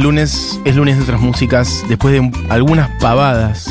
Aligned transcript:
Lunes, 0.00 0.58
es 0.64 0.76
lunes 0.76 0.96
de 0.96 1.02
otras 1.02 1.20
músicas. 1.20 1.84
Después 1.88 2.14
de 2.14 2.30
algunas 2.48 2.90
pavadas 3.00 3.70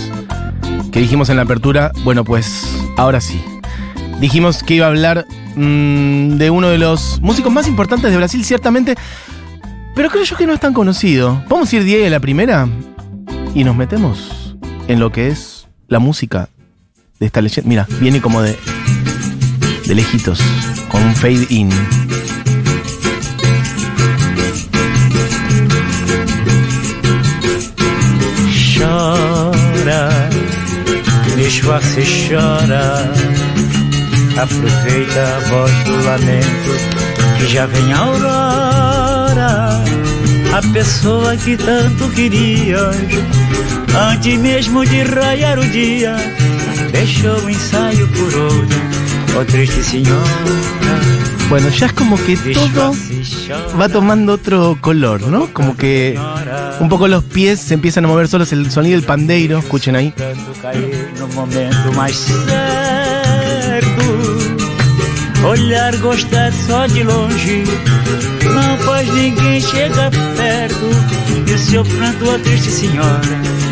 que 0.91 0.99
dijimos 0.99 1.29
en 1.29 1.37
la 1.37 1.41
apertura, 1.43 1.91
bueno, 2.03 2.23
pues 2.23 2.67
ahora 2.97 3.19
sí. 3.19 3.41
Dijimos 4.19 4.63
que 4.63 4.75
iba 4.75 4.85
a 4.85 4.89
hablar 4.89 5.25
mm, 5.55 6.37
de 6.37 6.49
uno 6.49 6.69
de 6.69 6.77
los 6.77 7.19
músicos 7.21 7.51
más 7.51 7.67
importantes 7.67 8.11
de 8.11 8.17
Brasil, 8.17 8.43
ciertamente, 8.43 8.95
pero 9.95 10.09
creo 10.09 10.23
yo 10.23 10.37
que 10.37 10.45
no 10.45 10.53
es 10.53 10.59
tan 10.59 10.73
conocido. 10.73 11.43
Vamos 11.49 11.71
a 11.73 11.75
ir 11.77 11.83
Diego 11.83 12.05
a 12.05 12.09
la 12.09 12.19
primera 12.19 12.67
y 13.55 13.63
nos 13.63 13.75
metemos 13.75 14.55
en 14.87 14.99
lo 14.99 15.11
que 15.11 15.29
es 15.29 15.67
la 15.87 15.99
música 15.99 16.49
de 17.19 17.25
esta 17.25 17.41
leyenda. 17.41 17.67
Mira, 17.67 17.87
viene 17.99 18.21
como 18.21 18.41
de, 18.41 18.57
de 19.87 19.95
lejitos, 19.95 20.39
con 20.91 21.01
un 21.03 21.15
fade 21.15 21.47
in. 21.49 21.69
Chora, 28.79 30.09
disfarce 31.35 32.03
chora. 32.27 33.11
Aproveita 34.37 35.21
a 35.35 35.39
voz 35.49 35.71
do 35.83 36.05
lamento, 36.05 36.71
que 37.37 37.47
já 37.47 37.65
vem 37.65 37.91
a 37.93 37.97
aurora. 37.97 39.83
A 40.57 40.61
pessoa 40.73 41.35
que 41.37 41.57
tanto 41.57 42.09
querias, 42.09 42.95
antes 44.11 44.39
mesmo 44.39 44.85
de 44.85 45.03
raiar 45.03 45.59
o 45.59 45.65
dia, 45.65 46.15
deixou 46.91 47.37
o 47.43 47.49
ensaio 47.49 48.07
por 48.07 48.33
outro, 48.35 48.79
oh 49.39 49.45
triste 49.45 49.83
senhora. 49.83 50.69
Bueno, 51.49 51.69
ya 51.69 51.87
es 51.87 51.93
como 51.93 52.15
que 52.15 52.37
todo 52.53 52.95
va 53.79 53.89
tomando 53.89 54.33
otro 54.33 54.77
color, 54.79 55.21
¿no? 55.27 55.47
Como 55.51 55.75
que 55.75 56.15
un 56.79 56.89
poco 56.89 57.07
los 57.07 57.23
pies 57.23 57.59
se 57.59 57.73
empiezan 57.73 58.05
a 58.05 58.07
mover 58.07 58.27
solos, 58.27 58.51
el 58.53 58.71
sonido 58.71 58.97
del 58.97 59.05
pandeiro, 59.05 59.59
escuchen 59.59 59.95
ahí. 59.95 60.13
Olhar, 65.43 65.95
gostar 65.97 66.51
só 66.51 66.85
de 66.87 67.03
longe, 67.03 67.63
não 68.53 68.77
faz 68.79 69.07
ninguém 69.13 69.61
chegar 69.61 70.11
perto. 70.35 70.89
E 71.47 71.53
o 71.53 71.57
seu 71.57 71.81
a 71.81 72.39
triste 72.39 72.69
senhora, 72.69 73.21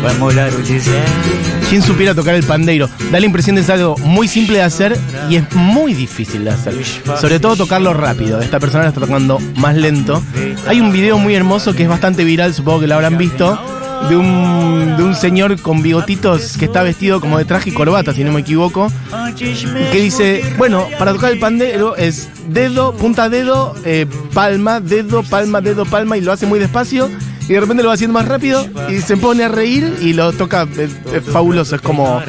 vai 0.02 0.14
molhar 0.14 0.48
o 0.54 0.62
deserto. 0.62 1.48
¿Quién 1.68 1.82
supiera 1.82 2.14
tocar 2.14 2.34
el 2.34 2.44
pandeiro? 2.44 2.88
Da 3.12 3.20
la 3.20 3.26
impresión 3.26 3.56
de 3.56 3.60
es 3.60 3.68
algo 3.68 3.96
muy 3.98 4.26
simple 4.26 4.58
de 4.58 4.64
hacer 4.64 4.98
y 5.28 5.36
es 5.36 5.54
muy 5.54 5.92
difícil 5.92 6.44
de 6.44 6.50
hacer. 6.50 6.74
Sobre 7.20 7.38
todo 7.38 7.56
tocarlo 7.56 7.92
rápido. 7.92 8.40
Esta 8.40 8.58
persona 8.58 8.84
lo 8.84 8.88
está 8.88 9.02
tocando 9.02 9.38
más 9.56 9.76
lento. 9.76 10.22
Hay 10.66 10.80
un 10.80 10.90
video 10.90 11.18
muy 11.18 11.34
hermoso 11.34 11.74
que 11.74 11.82
es 11.82 11.88
bastante 11.88 12.24
viral, 12.24 12.54
supongo 12.54 12.80
que 12.80 12.86
lo 12.86 12.94
habrán 12.94 13.18
visto, 13.18 13.60
de 14.08 14.16
un, 14.16 14.96
de 14.96 15.02
un 15.02 15.14
señor 15.14 15.60
con 15.60 15.82
bigotitos 15.82 16.56
que 16.56 16.66
está 16.66 16.82
vestido 16.82 17.20
como 17.20 17.38
de 17.38 17.44
traje 17.44 17.70
y 17.70 17.72
corbata, 17.72 18.12
si 18.14 18.24
no 18.24 18.32
me 18.32 18.40
equivoco, 18.40 18.90
que 19.36 20.00
dice, 20.00 20.42
bueno, 20.56 20.86
para 20.98 21.12
tocar 21.12 21.32
el 21.32 21.38
pandeiro 21.38 21.96
es 21.96 22.28
dedo, 22.48 22.92
punta 22.94 23.28
dedo, 23.28 23.74
eh, 23.84 24.06
palma, 24.32 24.80
dedo, 24.80 25.22
palma, 25.22 25.60
dedo, 25.60 25.84
palma 25.84 26.16
y 26.16 26.20
lo 26.20 26.32
hace 26.32 26.46
muy 26.46 26.58
despacio 26.58 27.10
y 27.48 27.54
de 27.54 27.60
repente 27.60 27.82
lo 27.82 27.88
va 27.88 27.94
haciendo 27.94 28.12
más 28.12 28.28
rápido 28.28 28.66
y 28.90 29.00
se 29.00 29.16
pone 29.16 29.44
a 29.44 29.48
reír 29.48 29.96
y 30.02 30.12
lo 30.12 30.32
toca. 30.32 30.68
Es, 30.76 30.90
es 31.14 31.24
fabuloso, 31.24 31.76
es 31.76 31.80
como. 31.80 32.20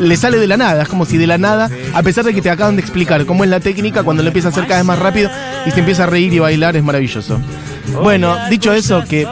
Le 0.00 0.16
sale 0.16 0.38
de 0.38 0.46
la 0.46 0.56
nada, 0.56 0.82
es 0.82 0.88
como 0.88 1.04
si 1.04 1.16
de 1.16 1.26
la 1.26 1.38
nada, 1.38 1.68
a 1.92 2.02
pesar 2.04 2.24
de 2.24 2.32
que 2.32 2.40
te 2.40 2.50
acaban 2.50 2.76
de 2.76 2.82
explicar 2.82 3.26
cómo 3.26 3.42
es 3.42 3.50
la 3.50 3.58
técnica, 3.58 4.04
cuando 4.04 4.22
lo 4.22 4.28
empieza 4.28 4.48
a 4.48 4.50
hacer 4.52 4.64
cada 4.64 4.76
vez 4.76 4.86
más 4.86 4.98
rápido 4.98 5.28
y 5.66 5.72
se 5.72 5.80
empieza 5.80 6.04
a 6.04 6.06
reír 6.06 6.32
y 6.32 6.38
bailar, 6.38 6.76
es 6.76 6.84
maravilloso. 6.84 7.40
Bueno, 8.02 8.36
dicho 8.48 8.72
eso, 8.72 9.02
que 9.08 9.26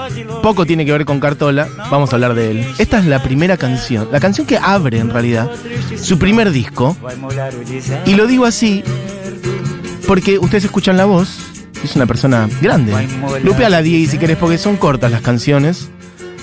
poco 0.46 0.64
tiene 0.64 0.86
que 0.86 0.92
ver 0.92 1.04
con 1.04 1.18
Cartola, 1.18 1.66
vamos 1.90 2.12
a 2.12 2.14
hablar 2.14 2.34
de 2.34 2.52
él. 2.52 2.64
Esta 2.78 3.00
es 3.00 3.06
la 3.06 3.20
primera 3.20 3.56
canción, 3.56 4.06
la 4.12 4.20
canción 4.20 4.46
que 4.46 4.56
abre 4.56 5.00
en 5.00 5.10
realidad 5.10 5.50
su 6.00 6.20
primer 6.20 6.52
disco. 6.52 6.96
Y 8.04 8.14
lo 8.14 8.28
digo 8.28 8.44
así 8.44 8.84
porque 10.06 10.38
ustedes 10.38 10.66
escuchan 10.66 10.96
la 10.96 11.04
voz 11.04 11.36
es 11.82 11.96
una 11.96 12.06
persona 12.06 12.48
grande. 12.62 12.92
Lupe 13.42 13.64
a 13.64 13.68
la 13.68 13.82
10 13.82 14.08
si 14.08 14.18
querés, 14.18 14.36
porque 14.36 14.56
son 14.56 14.76
cortas 14.76 15.10
las 15.10 15.20
canciones. 15.20 15.88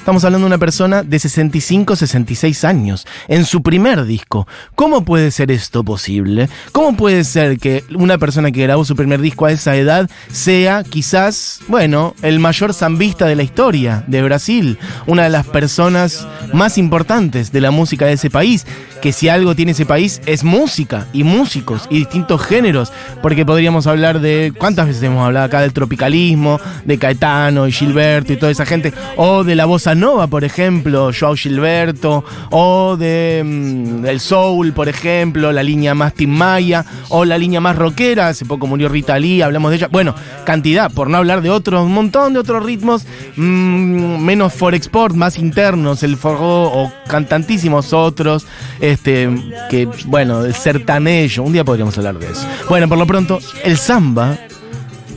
Estamos 0.03 0.25
hablando 0.25 0.43
de 0.43 0.47
una 0.47 0.57
persona 0.57 1.01
de 1.01 1.17
65, 1.17 1.95
66 1.95 2.65
años, 2.65 3.07
en 3.29 3.45
su 3.45 3.63
primer 3.63 4.03
disco. 4.03 4.45
¿Cómo 4.75 5.05
puede 5.05 5.31
ser 5.31 5.49
esto 5.49 5.81
posible? 5.85 6.49
¿Cómo 6.73 6.97
puede 6.97 7.23
ser 7.23 7.57
que 7.57 7.85
una 7.95 8.17
persona 8.17 8.51
que 8.51 8.63
grabó 8.63 8.83
su 8.83 8.97
primer 8.97 9.21
disco 9.21 9.45
a 9.45 9.53
esa 9.53 9.77
edad 9.77 10.09
sea 10.29 10.83
quizás, 10.83 11.61
bueno, 11.69 12.15
el 12.21 12.39
mayor 12.39 12.73
zambista 12.73 13.27
de 13.27 13.37
la 13.37 13.43
historia 13.43 14.03
de 14.07 14.21
Brasil? 14.23 14.77
Una 15.07 15.23
de 15.23 15.29
las 15.29 15.47
personas 15.47 16.27
más 16.51 16.77
importantes 16.77 17.53
de 17.53 17.61
la 17.61 17.71
música 17.71 18.05
de 18.05 18.13
ese 18.13 18.29
país, 18.29 18.67
que 19.01 19.13
si 19.13 19.29
algo 19.29 19.55
tiene 19.55 19.71
ese 19.71 19.85
país 19.85 20.21
es 20.25 20.43
música 20.43 21.07
y 21.13 21.23
músicos 21.23 21.87
y 21.89 21.99
distintos 21.99 22.41
géneros, 22.41 22.91
porque 23.21 23.45
podríamos 23.45 23.87
hablar 23.87 24.19
de, 24.19 24.53
¿cuántas 24.57 24.87
veces 24.87 25.03
hemos 25.03 25.25
hablado 25.25 25.45
acá 25.45 25.61
del 25.61 25.71
tropicalismo, 25.71 26.59
de 26.83 26.97
Caetano 26.97 27.69
y 27.69 27.71
Gilberto 27.71 28.33
y 28.33 28.37
toda 28.37 28.51
esa 28.51 28.65
gente, 28.65 28.93
o 29.15 29.45
de 29.45 29.55
la 29.55 29.63
voz 29.63 29.87
Nova, 29.95 30.27
por 30.27 30.43
ejemplo, 30.43 31.11
Joao 31.17 31.35
Gilberto, 31.35 32.23
o 32.51 32.97
de 32.97 33.41
mm, 33.43 34.05
el 34.05 34.19
soul, 34.19 34.73
por 34.73 34.89
ejemplo, 34.89 35.51
la 35.51 35.63
línea 35.63 35.93
más 35.93 36.13
Tim 36.13 36.29
Maya, 36.29 36.85
o 37.09 37.25
la 37.25 37.37
línea 37.37 37.61
más 37.61 37.75
rockera, 37.75 38.29
hace 38.29 38.45
poco 38.45 38.67
murió 38.67 38.89
Rita 38.89 39.17
Lee, 39.17 39.41
hablamos 39.41 39.71
de 39.71 39.77
ella. 39.77 39.87
Bueno, 39.91 40.15
cantidad, 40.45 40.91
por 40.91 41.09
no 41.09 41.17
hablar 41.17 41.41
de 41.41 41.49
otros, 41.49 41.85
un 41.85 41.93
montón 41.93 42.33
de 42.33 42.39
otros 42.39 42.63
ritmos 42.63 43.05
mm, 43.35 44.23
menos 44.23 44.53
for 44.53 44.73
export, 44.75 45.15
más 45.15 45.37
internos, 45.37 46.03
el 46.03 46.17
forró 46.17 46.63
o 46.63 46.91
cantantísimos 47.07 47.93
otros, 47.93 48.45
este, 48.79 49.29
que, 49.69 49.87
bueno, 50.05 50.45
el 50.45 50.53
sertanejo, 50.53 51.43
un 51.43 51.53
día 51.53 51.63
podríamos 51.63 51.97
hablar 51.97 52.19
de 52.19 52.27
eso. 52.27 52.47
Bueno, 52.69 52.87
por 52.87 52.97
lo 52.97 53.05
pronto, 53.05 53.39
el 53.63 53.77
samba 53.77 54.37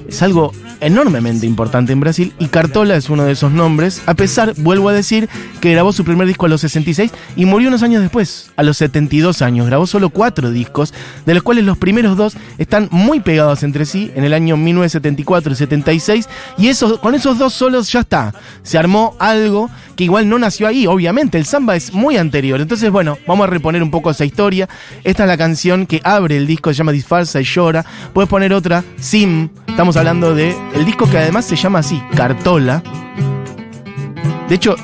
es 0.08 0.22
algo 0.22 0.52
enormemente 0.86 1.46
importante 1.46 1.92
en 1.92 2.00
Brasil 2.00 2.32
y 2.38 2.46
Cartola 2.46 2.96
es 2.96 3.10
uno 3.10 3.24
de 3.24 3.32
esos 3.32 3.52
nombres, 3.52 4.02
a 4.06 4.14
pesar, 4.14 4.54
vuelvo 4.56 4.88
a 4.88 4.92
decir, 4.92 5.28
que 5.60 5.72
grabó 5.72 5.92
su 5.92 6.04
primer 6.04 6.26
disco 6.26 6.46
a 6.46 6.48
los 6.48 6.60
66 6.60 7.10
y 7.34 7.44
murió 7.44 7.68
unos 7.68 7.82
años 7.82 8.02
después, 8.02 8.50
a 8.56 8.62
los 8.62 8.76
72 8.78 9.42
años. 9.42 9.66
Grabó 9.66 9.86
solo 9.86 10.10
cuatro 10.10 10.50
discos, 10.50 10.94
de 11.24 11.34
los 11.34 11.42
cuales 11.42 11.64
los 11.64 11.76
primeros 11.76 12.16
dos 12.16 12.36
están 12.58 12.88
muy 12.92 13.20
pegados 13.20 13.62
entre 13.62 13.84
sí, 13.84 14.12
en 14.14 14.24
el 14.24 14.32
año 14.32 14.56
1974 14.56 15.52
y 15.52 15.56
76, 15.56 16.28
y 16.56 16.68
eso, 16.68 17.00
con 17.00 17.14
esos 17.14 17.38
dos 17.38 17.52
solos 17.52 17.90
ya 17.90 18.00
está. 18.00 18.32
Se 18.62 18.78
armó 18.78 19.16
algo 19.18 19.68
que 19.96 20.04
igual 20.04 20.28
no 20.28 20.38
nació 20.38 20.68
ahí, 20.68 20.86
obviamente, 20.86 21.38
el 21.38 21.46
samba 21.46 21.74
es 21.74 21.92
muy 21.92 22.16
anterior. 22.16 22.60
Entonces, 22.60 22.90
bueno, 22.90 23.18
vamos 23.26 23.46
a 23.46 23.50
reponer 23.50 23.82
un 23.82 23.90
poco 23.90 24.10
esa 24.10 24.24
historia. 24.24 24.68
Esta 25.02 25.24
es 25.24 25.28
la 25.28 25.36
canción 25.36 25.86
que 25.86 26.00
abre 26.04 26.36
el 26.36 26.46
disco, 26.46 26.70
se 26.70 26.76
llama 26.76 26.92
Disfarza 26.92 27.40
y 27.40 27.44
llora. 27.44 27.84
Puedes 28.12 28.28
poner 28.28 28.52
otra, 28.52 28.84
Sim. 29.00 29.48
Estamos 29.66 29.96
hablando 29.96 30.34
de 30.34 30.56
el 30.76 30.84
disco 30.84 31.08
que 31.08 31.18
además 31.18 31.44
se 31.44 31.56
llama 31.56 31.80
así, 31.80 32.02
Cartola. 32.14 32.82
De 34.48 34.54
hecho, 34.54 34.76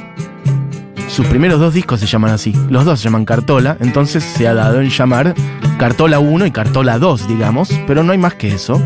sus 1.08 1.26
primeros 1.26 1.60
dos 1.60 1.75
discos 1.75 2.00
se 2.00 2.06
llaman 2.06 2.30
así. 2.30 2.54
Los 2.70 2.84
dos 2.84 2.98
se 2.98 3.04
llaman 3.04 3.25
Cartola, 3.25 3.76
entonces 3.80 4.25
se 4.25 4.48
ha 4.48 4.54
dado 4.54 4.80
en 4.80 4.88
llamar 4.88 5.34
Cartola 5.78 6.19
1 6.19 6.47
y 6.47 6.50
Cartola 6.50 6.98
2, 6.98 7.28
digamos, 7.28 7.69
pero 7.86 8.03
no 8.03 8.12
hay 8.12 8.18
más 8.18 8.34
que 8.34 8.48
eso. 8.48 8.80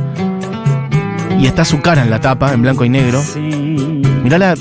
Y 1.39 1.47
está 1.47 1.65
su 1.65 1.81
cara 1.81 2.03
en 2.03 2.11
la 2.11 2.21
tapa, 2.21 2.53
en 2.53 2.63
blanco 2.63 2.85
y 2.85 2.89
negro. 2.89 3.23
Mirala. 4.23 4.55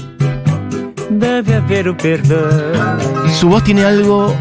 Debe 1.09 1.55
haber 1.55 1.89
o 1.89 1.97
perdão. 1.97 3.29
Su 3.31 3.49
voz 3.49 3.63
tiene 3.63 3.83
algo 3.83 4.35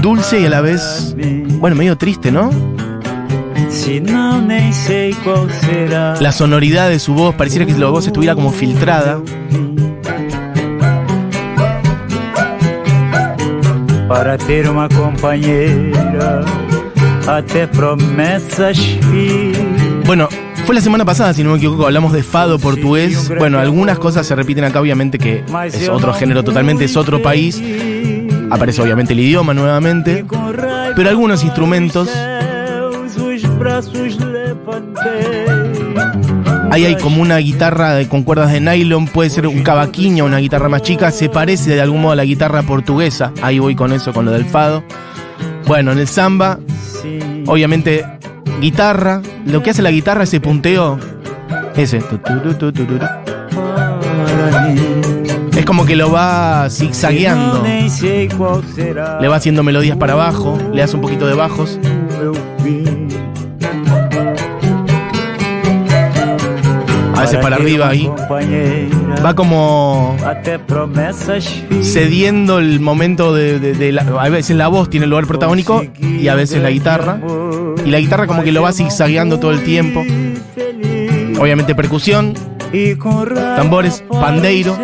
dulce 0.00 0.40
y 0.40 0.46
a 0.46 0.50
la 0.50 0.60
vez, 0.60 1.16
bueno, 1.58 1.76
medio 1.76 1.96
triste, 1.96 2.30
¿no? 2.30 2.73
Se 3.70 4.00
não, 4.00 4.40
nem 4.40 4.72
sei 4.72 5.14
qual 5.22 5.48
será. 5.50 6.14
La 6.20 6.32
sonoridad 6.32 6.88
de 6.88 6.98
su 6.98 7.14
voz, 7.14 7.34
pareciera 7.34 7.66
que 7.66 7.72
la 7.72 7.88
voz 7.88 8.06
estuviera 8.06 8.34
como 8.34 8.50
filtrada. 8.50 9.20
Para 14.08 14.38
ter 14.38 14.68
uma 14.68 14.88
companheira, 14.88 16.44
até 17.26 17.66
promessas. 17.66 18.78
Bueno, 20.06 20.28
fue 20.66 20.74
la 20.74 20.80
semana 20.80 21.04
pasada, 21.04 21.34
si 21.34 21.42
no 21.42 21.50
me 21.50 21.56
equivoco, 21.56 21.84
hablamos 21.84 22.12
de 22.12 22.22
fado 22.22 22.58
portugués. 22.58 23.30
Bueno, 23.38 23.58
algunas 23.58 23.98
cosas 23.98 24.26
se 24.26 24.34
repiten 24.34 24.64
acá, 24.64 24.80
obviamente 24.80 25.18
que 25.18 25.44
es 25.72 25.88
otro 25.88 26.12
género 26.14 26.44
totalmente, 26.44 26.84
es 26.84 26.96
otro 26.96 27.20
país. 27.22 27.60
Aparece 28.50 28.82
obviamente 28.82 29.14
el 29.14 29.20
idioma 29.20 29.52
nuevamente. 29.52 30.24
Pero 30.94 31.08
algunos 31.08 31.42
instrumentos 31.42 32.08
Ahí 36.70 36.84
hay 36.84 36.96
como 36.96 37.22
una 37.22 37.36
guitarra 37.38 38.02
con 38.08 38.24
cuerdas 38.24 38.50
de 38.52 38.60
nylon, 38.60 39.06
puede 39.06 39.30
ser 39.30 39.46
un 39.46 39.62
cavaquinho, 39.62 40.24
una 40.24 40.38
guitarra 40.38 40.68
más 40.68 40.82
chica, 40.82 41.10
se 41.10 41.28
parece 41.28 41.74
de 41.74 41.80
algún 41.80 42.02
modo 42.02 42.12
a 42.12 42.16
la 42.16 42.24
guitarra 42.24 42.62
portuguesa. 42.62 43.32
Ahí 43.42 43.58
voy 43.58 43.76
con 43.76 43.92
eso, 43.92 44.12
con 44.12 44.24
lo 44.24 44.32
del 44.32 44.44
fado. 44.44 44.82
Bueno, 45.66 45.92
en 45.92 45.98
el 45.98 46.08
samba, 46.08 46.58
obviamente 47.46 48.04
guitarra, 48.60 49.22
lo 49.46 49.62
que 49.62 49.70
hace 49.70 49.82
la 49.82 49.90
guitarra, 49.90 50.24
ese 50.24 50.40
punteo, 50.40 50.98
ese. 51.76 52.00
Es 55.56 55.64
como 55.64 55.86
que 55.86 55.96
lo 55.96 56.10
va 56.10 56.68
zigzagueando. 56.70 57.62
Le 59.20 59.28
va 59.28 59.36
haciendo 59.36 59.62
melodías 59.62 59.96
para 59.96 60.14
abajo, 60.14 60.58
le 60.72 60.82
hace 60.82 60.96
un 60.96 61.02
poquito 61.02 61.26
de 61.26 61.34
bajos. 61.34 61.78
Para 67.38 67.56
arriba 67.56 67.88
ahí. 67.88 68.10
Va 69.24 69.34
como 69.34 70.16
cediendo 71.82 72.58
el 72.58 72.80
momento 72.80 73.34
de, 73.34 73.58
de- 73.58 73.74
de 73.74 73.92
la, 73.92 74.02
a 74.20 74.28
veces 74.28 74.56
la 74.56 74.68
voz 74.68 74.90
tiene 74.90 75.04
el 75.04 75.10
lugar 75.10 75.26
protagónico 75.26 75.84
y 76.00 76.28
a 76.28 76.34
veces 76.34 76.62
la 76.62 76.70
guitarra. 76.70 77.18
Y 77.84 77.90
la 77.90 78.00
guitarra 78.00 78.26
como 78.26 78.42
que 78.42 78.52
lo 78.52 78.62
va 78.62 78.72
zigzagueando 78.72 79.38
todo 79.38 79.50
el 79.50 79.62
tiempo. 79.62 80.02
Obviamente 81.38 81.74
percusión. 81.74 82.34
Tambores, 83.56 84.02
pandeiro. 84.10 84.76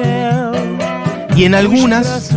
Y 1.36 1.44
en 1.44 1.54
algunas, 1.54 2.30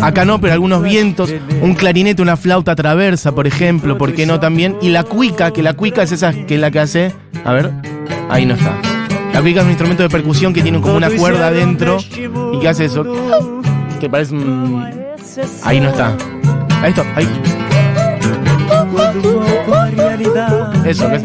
acá 0.00 0.24
no, 0.24 0.40
pero 0.40 0.54
algunos 0.54 0.82
vientos, 0.82 1.32
un 1.62 1.74
clarinete, 1.74 2.20
una 2.20 2.36
flauta 2.36 2.74
traversa, 2.74 3.32
por 3.32 3.46
ejemplo, 3.46 3.96
¿por 3.96 4.12
qué 4.14 4.26
no 4.26 4.40
también? 4.40 4.76
Y 4.82 4.88
la 4.88 5.04
cuica, 5.04 5.52
que 5.52 5.62
la 5.62 5.74
cuica 5.74 6.02
es 6.02 6.10
esa 6.10 6.32
que 6.32 6.54
es 6.56 6.60
la 6.60 6.70
que 6.72 6.80
hace, 6.80 7.12
a 7.44 7.52
ver, 7.52 7.70
ahí 8.30 8.46
no 8.46 8.54
está. 8.54 8.72
La 9.32 9.40
cuica 9.40 9.60
es 9.60 9.64
un 9.64 9.70
instrumento 9.70 10.02
de 10.04 10.08
percusión 10.08 10.52
que 10.52 10.62
tiene 10.62 10.80
como 10.80 10.96
una 10.96 11.10
cuerda 11.10 11.48
adentro 11.48 11.98
y 12.52 12.60
que 12.60 12.68
hace 12.68 12.84
eso, 12.84 13.04
que 14.00 14.08
parece 14.08 14.34
un... 14.34 14.84
Ahí 15.64 15.80
no 15.80 15.88
está. 15.90 16.16
Ahí 16.82 16.90
está, 16.90 17.04
ahí. 17.16 17.28
Eso, 20.84 21.08
que 21.08 21.16
es- 21.16 21.22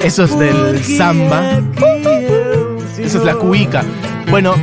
eso 0.00 0.24
es 0.24 0.38
del 0.38 0.82
samba. 0.82 1.60
Eso 2.98 3.18
es 3.18 3.24
la 3.24 3.34
cuica. 3.34 3.82
Bueno, 4.30 4.54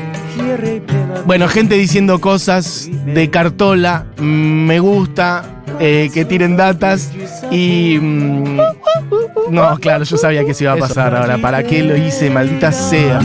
Bueno, 1.25 1.47
gente 1.47 1.75
diciendo 1.75 2.19
cosas 2.19 2.89
de 3.05 3.29
cartola, 3.29 4.05
mm, 4.17 4.23
me 4.65 4.79
gusta, 4.79 5.61
eh, 5.79 6.09
que 6.13 6.25
tiren 6.25 6.57
datas 6.57 7.11
y... 7.51 7.99
mm, 8.01 8.59
no, 9.51 9.77
claro, 9.79 10.03
yo 10.03 10.17
sabía 10.17 10.43
que 10.45 10.53
se 10.53 10.63
iba 10.63 10.73
a 10.73 10.77
pasar 10.77 11.15
ahora. 11.15 11.37
¿Para 11.37 11.63
qué 11.63 11.83
lo 11.83 11.95
hice? 11.95 12.29
Maldita 12.29 12.71
sea. 12.71 13.19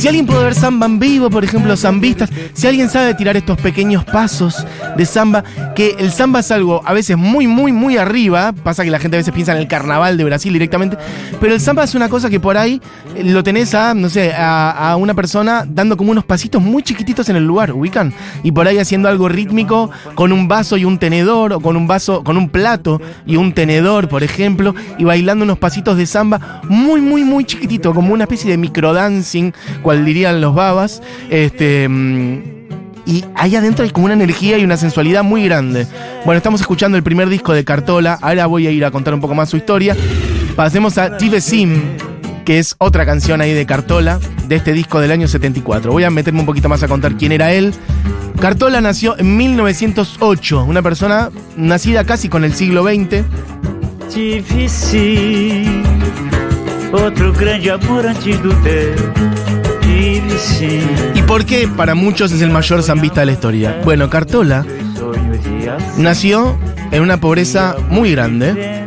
Si 0.00 0.08
alguien 0.08 0.24
puede 0.24 0.44
ver 0.44 0.54
samba 0.54 0.86
en 0.86 0.98
vivo, 0.98 1.28
por 1.28 1.44
ejemplo, 1.44 1.76
zambistas, 1.76 2.30
si 2.54 2.66
alguien 2.66 2.88
sabe 2.88 3.12
tirar 3.12 3.36
estos 3.36 3.60
pequeños 3.60 4.02
pasos 4.02 4.66
de 4.96 5.04
samba, 5.04 5.44
que 5.76 5.94
el 5.98 6.10
samba 6.10 6.40
es 6.40 6.50
algo 6.50 6.80
a 6.86 6.94
veces 6.94 7.18
muy, 7.18 7.46
muy, 7.46 7.70
muy 7.70 7.98
arriba, 7.98 8.54
pasa 8.64 8.82
que 8.82 8.90
la 8.90 8.98
gente 8.98 9.18
a 9.18 9.20
veces 9.20 9.34
piensa 9.34 9.52
en 9.52 9.58
el 9.58 9.68
carnaval 9.68 10.16
de 10.16 10.24
Brasil 10.24 10.54
directamente, 10.54 10.96
pero 11.38 11.52
el 11.52 11.60
samba 11.60 11.84
es 11.84 11.94
una 11.94 12.08
cosa 12.08 12.30
que 12.30 12.40
por 12.40 12.56
ahí 12.56 12.80
eh, 13.14 13.24
lo 13.24 13.42
tenés 13.42 13.74
a, 13.74 13.92
no 13.92 14.08
sé, 14.08 14.32
a, 14.32 14.90
a 14.90 14.96
una 14.96 15.12
persona 15.12 15.66
dando 15.68 15.98
como 15.98 16.12
unos 16.12 16.24
pasitos 16.24 16.62
muy 16.62 16.82
chiquititos 16.82 17.28
en 17.28 17.36
el 17.36 17.44
lugar, 17.44 17.72
ubican, 17.72 18.14
y 18.42 18.52
por 18.52 18.66
ahí 18.66 18.78
haciendo 18.78 19.06
algo 19.10 19.28
rítmico 19.28 19.90
con 20.14 20.32
un 20.32 20.48
vaso 20.48 20.78
y 20.78 20.86
un 20.86 20.98
tenedor, 20.98 21.52
o 21.52 21.60
con 21.60 21.76
un 21.76 21.86
vaso, 21.86 22.24
con 22.24 22.38
un 22.38 22.48
plato 22.48 23.02
y 23.26 23.36
un 23.36 23.52
tenedor, 23.52 24.08
por 24.08 24.22
ejemplo, 24.22 24.74
y 24.96 25.04
bailando 25.04 25.44
unos 25.44 25.58
pasitos 25.58 25.98
de 25.98 26.06
samba 26.06 26.62
muy, 26.70 27.02
muy, 27.02 27.22
muy 27.22 27.44
chiquitito, 27.44 27.92
como 27.92 28.14
una 28.14 28.24
especie 28.24 28.50
de 28.50 28.56
microdancing, 28.56 29.52
cual 29.90 30.04
dirían 30.04 30.40
los 30.40 30.54
babas. 30.54 31.02
Este. 31.30 31.88
mm, 31.88 32.60
Y 33.06 33.24
ahí 33.34 33.56
adentro 33.56 33.84
hay 33.84 33.90
como 33.90 34.04
una 34.04 34.14
energía 34.14 34.56
y 34.56 34.62
una 34.62 34.76
sensualidad 34.76 35.24
muy 35.24 35.44
grande. 35.44 35.86
Bueno, 36.24 36.36
estamos 36.36 36.60
escuchando 36.60 36.96
el 36.96 37.02
primer 37.02 37.28
disco 37.28 37.52
de 37.52 37.64
Cartola. 37.64 38.16
Ahora 38.22 38.46
voy 38.46 38.68
a 38.68 38.70
ir 38.70 38.84
a 38.84 38.92
contar 38.92 39.14
un 39.14 39.20
poco 39.20 39.34
más 39.34 39.50
su 39.50 39.56
historia. 39.56 39.96
Pasemos 40.54 40.96
a 40.96 41.16
Tive 41.16 41.40
Sim, 41.40 41.80
que 42.44 42.60
es 42.60 42.76
otra 42.78 43.04
canción 43.04 43.40
ahí 43.40 43.52
de 43.52 43.66
Cartola, 43.66 44.20
de 44.46 44.54
este 44.54 44.72
disco 44.72 45.00
del 45.00 45.10
año 45.10 45.26
74. 45.26 45.90
Voy 45.90 46.04
a 46.04 46.10
meterme 46.10 46.38
un 46.40 46.46
poquito 46.46 46.68
más 46.68 46.84
a 46.84 46.88
contar 46.88 47.16
quién 47.16 47.32
era 47.32 47.52
él. 47.52 47.74
Cartola 48.40 48.80
nació 48.80 49.18
en 49.18 49.36
1908, 49.36 50.64
una 50.64 50.82
persona 50.82 51.30
nacida 51.56 52.04
casi 52.04 52.28
con 52.28 52.44
el 52.44 52.54
siglo 52.54 52.84
XX. 52.84 53.24
Tive 54.12 54.68
sim 54.68 55.82
outro 56.92 57.32
grande 57.32 57.70
amor 57.70 58.06
antes 58.06 58.36
do 58.40 58.50
¿Y 61.14 61.22
por 61.22 61.44
qué 61.44 61.68
para 61.68 61.94
muchos 61.94 62.32
es 62.32 62.40
el 62.42 62.50
mayor 62.50 62.82
zambista 62.82 63.20
de 63.20 63.26
la 63.26 63.32
historia? 63.32 63.80
Bueno, 63.84 64.08
Cartola 64.08 64.64
nació 65.98 66.58
en 66.90 67.02
una 67.02 67.20
pobreza 67.20 67.76
muy 67.88 68.12
grande, 68.12 68.86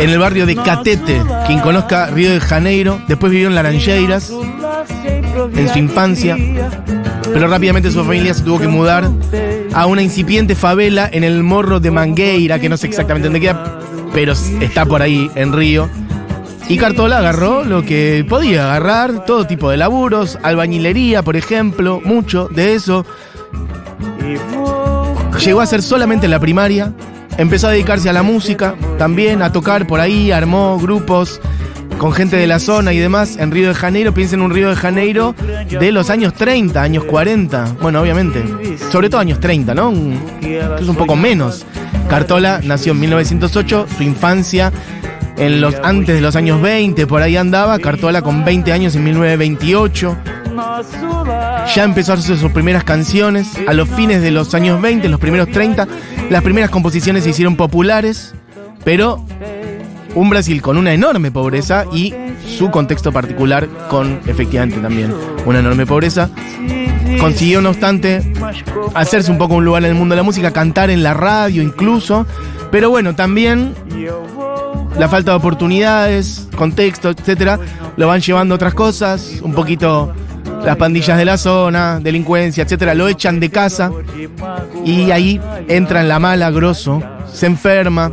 en 0.00 0.10
el 0.10 0.18
barrio 0.18 0.46
de 0.46 0.56
Catete. 0.56 1.22
Quien 1.46 1.60
conozca 1.60 2.08
Río 2.08 2.30
de 2.30 2.40
Janeiro, 2.40 3.00
después 3.08 3.32
vivió 3.32 3.48
en 3.48 3.54
Laranjeiras, 3.54 4.32
en 5.56 5.68
su 5.68 5.78
infancia, 5.78 6.36
pero 7.32 7.48
rápidamente 7.48 7.90
su 7.90 8.04
familia 8.04 8.34
se 8.34 8.42
tuvo 8.42 8.60
que 8.60 8.68
mudar 8.68 9.10
a 9.72 9.86
una 9.86 10.02
incipiente 10.02 10.54
favela 10.54 11.08
en 11.10 11.24
el 11.24 11.42
morro 11.42 11.80
de 11.80 11.90
Mangueira, 11.90 12.58
que 12.58 12.68
no 12.68 12.76
sé 12.76 12.86
exactamente 12.86 13.28
dónde 13.28 13.40
queda, 13.40 13.80
pero 14.12 14.34
está 14.60 14.84
por 14.84 15.02
ahí 15.02 15.30
en 15.34 15.52
Río. 15.52 15.88
Y 16.68 16.78
Cartola 16.78 17.18
agarró 17.18 17.64
lo 17.64 17.84
que 17.84 18.24
podía 18.28 18.64
agarrar, 18.64 19.24
todo 19.26 19.46
tipo 19.46 19.70
de 19.70 19.76
laburos, 19.76 20.38
albañilería, 20.42 21.22
por 21.22 21.36
ejemplo, 21.36 22.00
mucho 22.04 22.48
de 22.48 22.74
eso. 22.74 23.04
Llegó 25.44 25.60
a 25.60 25.66
ser 25.66 25.82
solamente 25.82 26.26
la 26.26 26.40
primaria, 26.40 26.94
empezó 27.36 27.68
a 27.68 27.70
dedicarse 27.70 28.08
a 28.08 28.14
la 28.14 28.22
música, 28.22 28.76
también 28.98 29.42
a 29.42 29.52
tocar 29.52 29.86
por 29.86 30.00
ahí, 30.00 30.32
armó 30.32 30.78
grupos 30.78 31.40
con 31.98 32.12
gente 32.12 32.36
de 32.36 32.46
la 32.46 32.58
zona 32.58 32.92
y 32.92 32.98
demás 32.98 33.36
en 33.36 33.50
Río 33.50 33.68
de 33.68 33.74
Janeiro. 33.74 34.14
Piensen 34.14 34.40
en 34.40 34.46
un 34.46 34.52
Río 34.52 34.70
de 34.70 34.76
Janeiro 34.76 35.34
de 35.68 35.92
los 35.92 36.10
años 36.10 36.34
30, 36.34 36.80
años 36.80 37.04
40. 37.04 37.76
Bueno, 37.80 38.00
obviamente, 38.00 38.42
sobre 38.90 39.10
todo 39.10 39.20
años 39.20 39.38
30, 39.38 39.74
¿no? 39.74 39.92
Es 40.78 40.88
un 40.88 40.96
poco 40.96 41.14
menos. 41.14 41.66
Cartola 42.08 42.60
nació 42.64 42.92
en 42.92 43.00
1908, 43.00 43.86
su 43.96 44.02
infancia 44.02 44.72
en 45.36 45.60
los 45.60 45.74
antes 45.82 46.14
de 46.14 46.20
los 46.20 46.36
años 46.36 46.60
20, 46.60 47.06
por 47.06 47.22
ahí 47.22 47.36
andaba. 47.36 47.78
Cartola 47.78 48.22
con 48.22 48.44
20 48.44 48.72
años 48.72 48.94
en 48.96 49.04
1928. 49.04 50.16
nosso 50.54 51.24
lar. 51.24 51.66
Ya 51.74 51.84
empezó 51.84 52.12
a 52.12 52.16
hacer 52.16 52.36
sus 52.36 52.52
primeras 52.52 52.84
canciones 52.84 53.48
a 53.66 53.72
los 53.72 53.88
fines 53.88 54.22
de 54.22 54.30
los 54.30 54.54
años 54.54 54.80
20, 54.80 55.08
los 55.08 55.20
primeros 55.20 55.48
30. 55.50 55.88
Las 56.30 56.42
primeras 56.42 56.70
composiciones 56.70 57.24
se 57.24 57.30
hicieron 57.30 57.56
populares, 57.56 58.34
pero 58.84 59.24
un 60.14 60.30
Brasil 60.30 60.62
con 60.62 60.76
una 60.76 60.94
enorme 60.94 61.30
pobreza 61.30 61.84
y 61.92 62.14
su 62.46 62.70
contexto 62.70 63.10
particular 63.12 63.68
con 63.88 64.20
efectivamente 64.26 64.78
también 64.78 65.12
una 65.44 65.58
enorme 65.58 65.86
pobreza. 65.86 66.30
Consiguió, 67.18 67.60
no 67.60 67.70
obstante, 67.70 68.32
hacerse 68.94 69.30
un 69.30 69.38
poco 69.38 69.54
un 69.54 69.64
lugar 69.64 69.84
en 69.84 69.90
el 69.90 69.94
mundo 69.94 70.14
de 70.14 70.18
la 70.18 70.22
música, 70.22 70.52
cantar 70.52 70.90
en 70.90 71.02
la 71.02 71.14
radio 71.14 71.62
incluso. 71.62 72.26
Pero 72.70 72.90
bueno, 72.90 73.14
también 73.14 73.74
la 74.98 75.08
falta 75.08 75.32
de 75.32 75.36
oportunidades, 75.36 76.48
contexto, 76.56 77.10
etcétera, 77.10 77.58
lo 77.96 78.06
van 78.06 78.20
llevando 78.20 78.54
a 78.54 78.56
otras 78.56 78.74
cosas, 78.74 79.40
un 79.42 79.52
poquito 79.52 80.12
las 80.64 80.76
pandillas 80.76 81.18
de 81.18 81.24
la 81.24 81.36
zona, 81.36 82.00
delincuencia, 82.00 82.64
etcétera, 82.64 82.94
lo 82.94 83.08
echan 83.08 83.40
de 83.40 83.50
casa 83.50 83.90
y 84.84 85.10
ahí 85.10 85.40
entra 85.68 86.00
en 86.00 86.08
la 86.08 86.18
mala 86.18 86.50
grosso, 86.50 87.02
se 87.32 87.46
enferma, 87.46 88.12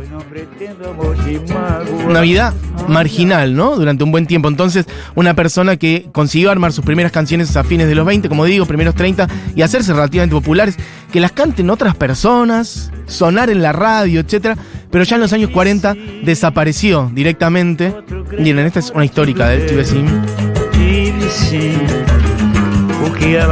una 2.06 2.20
vida 2.20 2.54
marginal, 2.88 3.54
¿no? 3.54 3.76
Durante 3.76 4.02
un 4.04 4.10
buen 4.10 4.26
tiempo. 4.26 4.48
Entonces, 4.48 4.86
una 5.14 5.34
persona 5.34 5.76
que 5.76 6.08
consiguió 6.12 6.50
armar 6.50 6.72
sus 6.72 6.84
primeras 6.84 7.12
canciones 7.12 7.56
a 7.56 7.64
fines 7.64 7.88
de 7.88 7.94
los 7.94 8.06
20, 8.06 8.28
como 8.28 8.44
digo, 8.44 8.66
primeros 8.66 8.94
30, 8.94 9.28
y 9.54 9.62
hacerse 9.62 9.92
relativamente 9.92 10.34
populares, 10.34 10.76
que 11.12 11.20
las 11.20 11.32
canten 11.32 11.70
otras 11.70 11.94
personas, 11.94 12.90
sonar 13.06 13.50
en 13.50 13.62
la 13.62 13.72
radio, 13.72 14.20
etcétera, 14.20 14.56
pero 14.92 15.04
ya 15.04 15.16
en 15.16 15.22
los 15.22 15.32
años 15.32 15.50
40 15.50 15.96
desapareció 16.22 17.10
directamente. 17.12 17.92
Miren, 18.38 18.66
esta 18.66 18.78
es 18.78 18.92
una 18.94 19.04
histórica 19.04 19.48
del 19.48 19.66
Tibesim. 19.66 20.06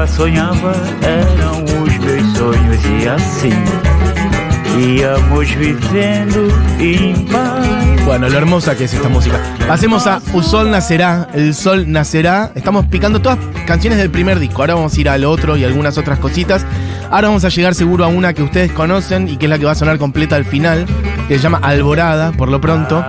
Sonhos 0.07 0.59
e 6.79 6.95
em. 6.95 7.27
Bueno, 8.05 8.29
lo 8.29 8.39
hermosa 8.39 8.77
que 8.77 8.85
es 8.85 8.95
esta 8.95 9.09
música. 9.09 9.41
Pasemos 9.67 10.07
a 10.07 10.21
Un 10.33 10.43
Sol 10.43 10.71
Nacerá, 10.71 11.29
El 11.33 11.55
Sol 11.55 11.91
Nacerá. 11.91 12.53
Estamos 12.55 12.87
picando 12.87 13.21
todas 13.21 13.39
canciones 13.67 13.99
del 13.99 14.11
primer 14.11 14.39
disco. 14.39 14.63
Ahora 14.63 14.75
vamos 14.75 14.97
a 14.97 15.01
ir 15.01 15.09
al 15.09 15.25
otro 15.25 15.57
y 15.57 15.65
algunas 15.65 15.99
otras 15.99 16.19
cositas. 16.19 16.65
Ahora 17.11 17.27
vamos 17.27 17.45
a 17.45 17.49
llegar 17.49 17.75
seguro 17.75 18.05
a 18.05 18.09
una 18.09 18.35
que 18.35 18.43
ustedes 18.43 18.71
conocen 18.71 19.29
y 19.29 19.37
que 19.37 19.47
es 19.47 19.51
la 19.51 19.59
que 19.59 19.65
va 19.65 19.73
a 19.73 19.75
sonar 19.75 19.99
completa 19.99 20.37
al 20.37 20.45
final, 20.45 20.87
que 21.27 21.37
se 21.37 21.43
llama 21.43 21.59
Alborada, 21.61 22.31
por 22.31 22.49
lo 22.49 22.61
pronto. 22.61 23.05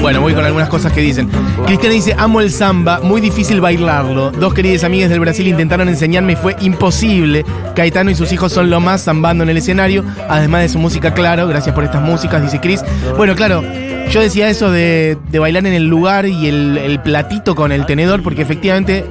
Bueno, 0.00 0.22
voy 0.22 0.32
con 0.32 0.44
algunas 0.44 0.68
cosas 0.70 0.92
que 0.92 1.02
dicen. 1.02 1.28
Cristiana 1.66 1.94
dice, 1.94 2.14
amo 2.16 2.40
el 2.40 2.50
samba, 2.50 3.00
muy 3.02 3.20
difícil 3.20 3.60
bailarlo. 3.60 4.30
Dos 4.30 4.54
queridas 4.54 4.82
amigas 4.82 5.10
del 5.10 5.20
Brasil 5.20 5.46
intentaron 5.46 5.88
enseñarme 5.88 6.32
y 6.32 6.36
fue 6.36 6.56
imposible. 6.60 7.44
Caetano 7.76 8.10
y 8.10 8.14
sus 8.14 8.32
hijos 8.32 8.50
son 8.52 8.70
lo 8.70 8.80
más 8.80 9.04
zambando 9.04 9.44
en 9.44 9.50
el 9.50 9.58
escenario, 9.58 10.02
además 10.28 10.62
de 10.62 10.68
su 10.70 10.78
música, 10.78 11.12
claro. 11.12 11.46
Gracias 11.46 11.74
por 11.74 11.84
estas 11.84 12.02
músicas, 12.02 12.42
dice 12.42 12.60
Cris. 12.60 12.82
Bueno, 13.18 13.36
claro, 13.36 13.62
yo 14.10 14.20
decía 14.20 14.48
eso 14.48 14.70
de, 14.70 15.18
de 15.30 15.38
bailar 15.38 15.66
en 15.66 15.74
el 15.74 15.86
lugar 15.86 16.24
y 16.24 16.48
el, 16.48 16.78
el 16.78 17.00
platito 17.00 17.54
con 17.54 17.70
el 17.70 17.84
tenedor, 17.84 18.22
porque 18.22 18.40
efectivamente 18.40 19.04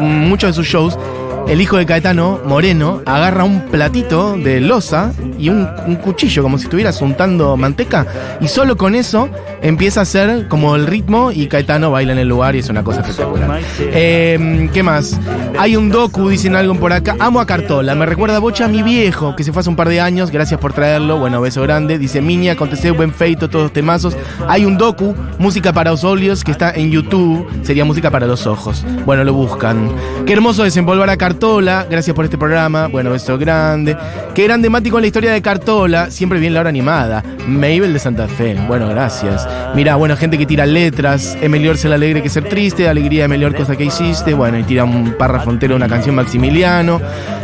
muchos 0.00 0.50
de 0.50 0.54
sus 0.54 0.66
shows 0.66 0.98
el 1.48 1.60
hijo 1.60 1.76
de 1.76 1.86
Caetano, 1.86 2.40
Moreno, 2.44 3.02
agarra 3.06 3.44
un 3.44 3.60
platito 3.66 4.36
de 4.36 4.60
losa 4.60 5.12
y 5.38 5.48
un, 5.48 5.66
cuchillo, 6.02 6.42
como 6.42 6.58
si 6.58 6.64
estuvieras 6.64 7.00
untando 7.02 7.56
manteca, 7.56 8.06
y 8.40 8.48
solo 8.48 8.76
con 8.76 8.94
eso 8.94 9.28
empieza 9.62 10.00
a 10.00 10.02
hacer 10.04 10.48
como 10.48 10.76
el 10.76 10.86
ritmo 10.86 11.32
y 11.32 11.46
Caetano 11.46 11.90
baila 11.90 12.12
en 12.12 12.18
el 12.18 12.28
lugar 12.28 12.56
y 12.56 12.58
es 12.60 12.68
una 12.68 12.82
cosa 12.82 13.00
espectacular. 13.00 13.60
Eh, 13.80 14.68
¿Qué 14.72 14.82
más? 14.82 15.18
Hay 15.58 15.76
un 15.76 15.90
docu, 15.90 16.28
dicen 16.28 16.56
algo 16.56 16.74
por 16.74 16.92
acá. 16.92 17.16
Amo 17.20 17.40
a 17.40 17.46
Cartola, 17.46 17.94
me 17.94 18.06
recuerda 18.06 18.38
Bocha 18.38 18.66
a 18.66 18.68
mi 18.68 18.82
viejo, 18.82 19.36
que 19.36 19.44
se 19.44 19.52
fue 19.52 19.60
hace 19.60 19.70
un 19.70 19.76
par 19.76 19.88
de 19.88 20.00
años, 20.00 20.30
gracias 20.30 20.60
por 20.60 20.72
traerlo. 20.72 21.18
Bueno, 21.18 21.40
beso 21.40 21.62
grande. 21.62 21.98
Dice 21.98 22.20
Miña, 22.20 22.52
acontece 22.52 22.90
buen 22.90 23.12
feito, 23.12 23.48
todos 23.48 23.72
temazos. 23.72 24.16
Hay 24.48 24.64
un 24.64 24.76
docu, 24.76 25.14
música 25.38 25.72
para 25.72 25.90
los 25.90 26.04
óleos, 26.04 26.44
que 26.44 26.52
está 26.52 26.72
en 26.72 26.90
YouTube, 26.90 27.46
sería 27.62 27.84
música 27.84 28.10
para 28.10 28.26
los 28.26 28.46
ojos. 28.46 28.84
Bueno, 29.06 29.24
lo 29.24 29.32
buscan. 29.32 29.90
Qué 30.26 30.32
hermoso 30.32 30.64
desenvolver 30.64 31.08
a 31.10 31.16
Cartola, 31.16 31.33
gracias 31.40 32.14
por 32.14 32.24
este 32.24 32.38
programa. 32.38 32.88
Bueno, 32.88 33.10
beso 33.10 33.36
grande. 33.38 33.96
Qué 34.34 34.44
gran 34.44 34.62
temático 34.62 34.98
en 34.98 35.02
la 35.02 35.06
historia 35.06 35.32
de 35.32 35.42
Cartola, 35.42 36.10
siempre 36.10 36.38
bien 36.38 36.54
la 36.54 36.60
hora 36.60 36.68
animada. 36.68 37.22
Mabel 37.46 37.92
de 37.92 37.98
Santa 37.98 38.28
Fe, 38.28 38.56
bueno, 38.66 38.88
gracias. 38.88 39.46
Mira, 39.74 39.96
bueno, 39.96 40.16
gente 40.16 40.38
que 40.38 40.46
tira 40.46 40.66
letras. 40.66 41.36
Es 41.40 41.50
mejor 41.50 41.76
ser 41.76 41.92
alegre 41.92 42.22
que 42.22 42.28
ser 42.28 42.48
triste. 42.48 42.88
Alegría 42.88 43.24
es 43.24 43.28
mejor 43.28 43.54
cosa 43.54 43.76
que 43.76 43.84
hiciste. 43.84 44.34
Bueno, 44.34 44.58
y 44.58 44.64
tira 44.64 44.84
un 44.84 45.14
párrafo 45.18 45.50
entero 45.50 45.74
de 45.74 45.76
una 45.76 45.88
canción 45.88 46.14
Maximiliano. 46.14 47.00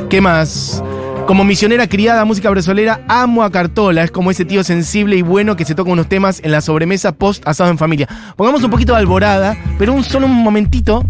¿Qué 0.08 0.20
más? 0.20 0.82
Como 1.26 1.44
misionera 1.44 1.86
criada 1.86 2.24
música 2.24 2.50
brasileña, 2.50 3.00
amo 3.06 3.44
a 3.44 3.50
Cartola. 3.50 4.02
Es 4.02 4.10
como 4.10 4.30
ese 4.30 4.44
tío 4.44 4.64
sensible 4.64 5.16
y 5.16 5.22
bueno 5.22 5.56
que 5.56 5.64
se 5.64 5.74
toca 5.74 5.90
unos 5.90 6.08
temas 6.08 6.40
en 6.42 6.50
la 6.50 6.60
sobremesa 6.60 7.12
post 7.12 7.46
asado 7.46 7.70
en 7.70 7.78
familia. 7.78 8.08
Pongamos 8.36 8.62
un 8.64 8.70
poquito 8.70 8.94
de 8.94 8.98
alborada, 8.98 9.56
pero 9.78 9.92
un 9.92 10.02
solo 10.02 10.26
un 10.26 10.34
momentito, 10.34 11.04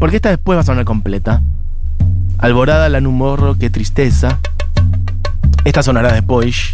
porque 0.00 0.16
esta 0.16 0.30
después 0.30 0.56
va 0.56 0.62
a 0.62 0.64
sonar 0.64 0.84
completa. 0.84 1.42
Alborada, 2.38 2.88
la 2.88 3.00
numorro, 3.00 3.56
qué 3.58 3.70
tristeza. 3.70 4.38
Esta 5.64 5.82
sonará 5.82 6.12
después, 6.12 6.72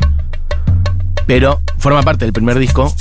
pero 1.27 1.61
forma 1.79 2.03
parte 2.03 2.25
del 2.25 2.33
primer 2.33 2.59
disco. 2.59 2.95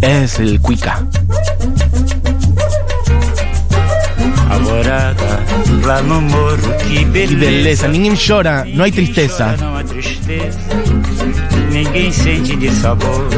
Es 0.00 0.38
el 0.38 0.60
Cuica. 0.60 1.06
Alvorada, 4.50 5.44
lá 5.84 6.02
no 6.02 6.20
morro, 6.20 6.56
Y 6.90 7.04
beleza. 7.04 7.36
belleza, 7.38 7.88
ninguém 7.88 8.14
llora, 8.14 8.64
no 8.72 8.84
hay 8.84 8.92
tristeza, 8.92 9.54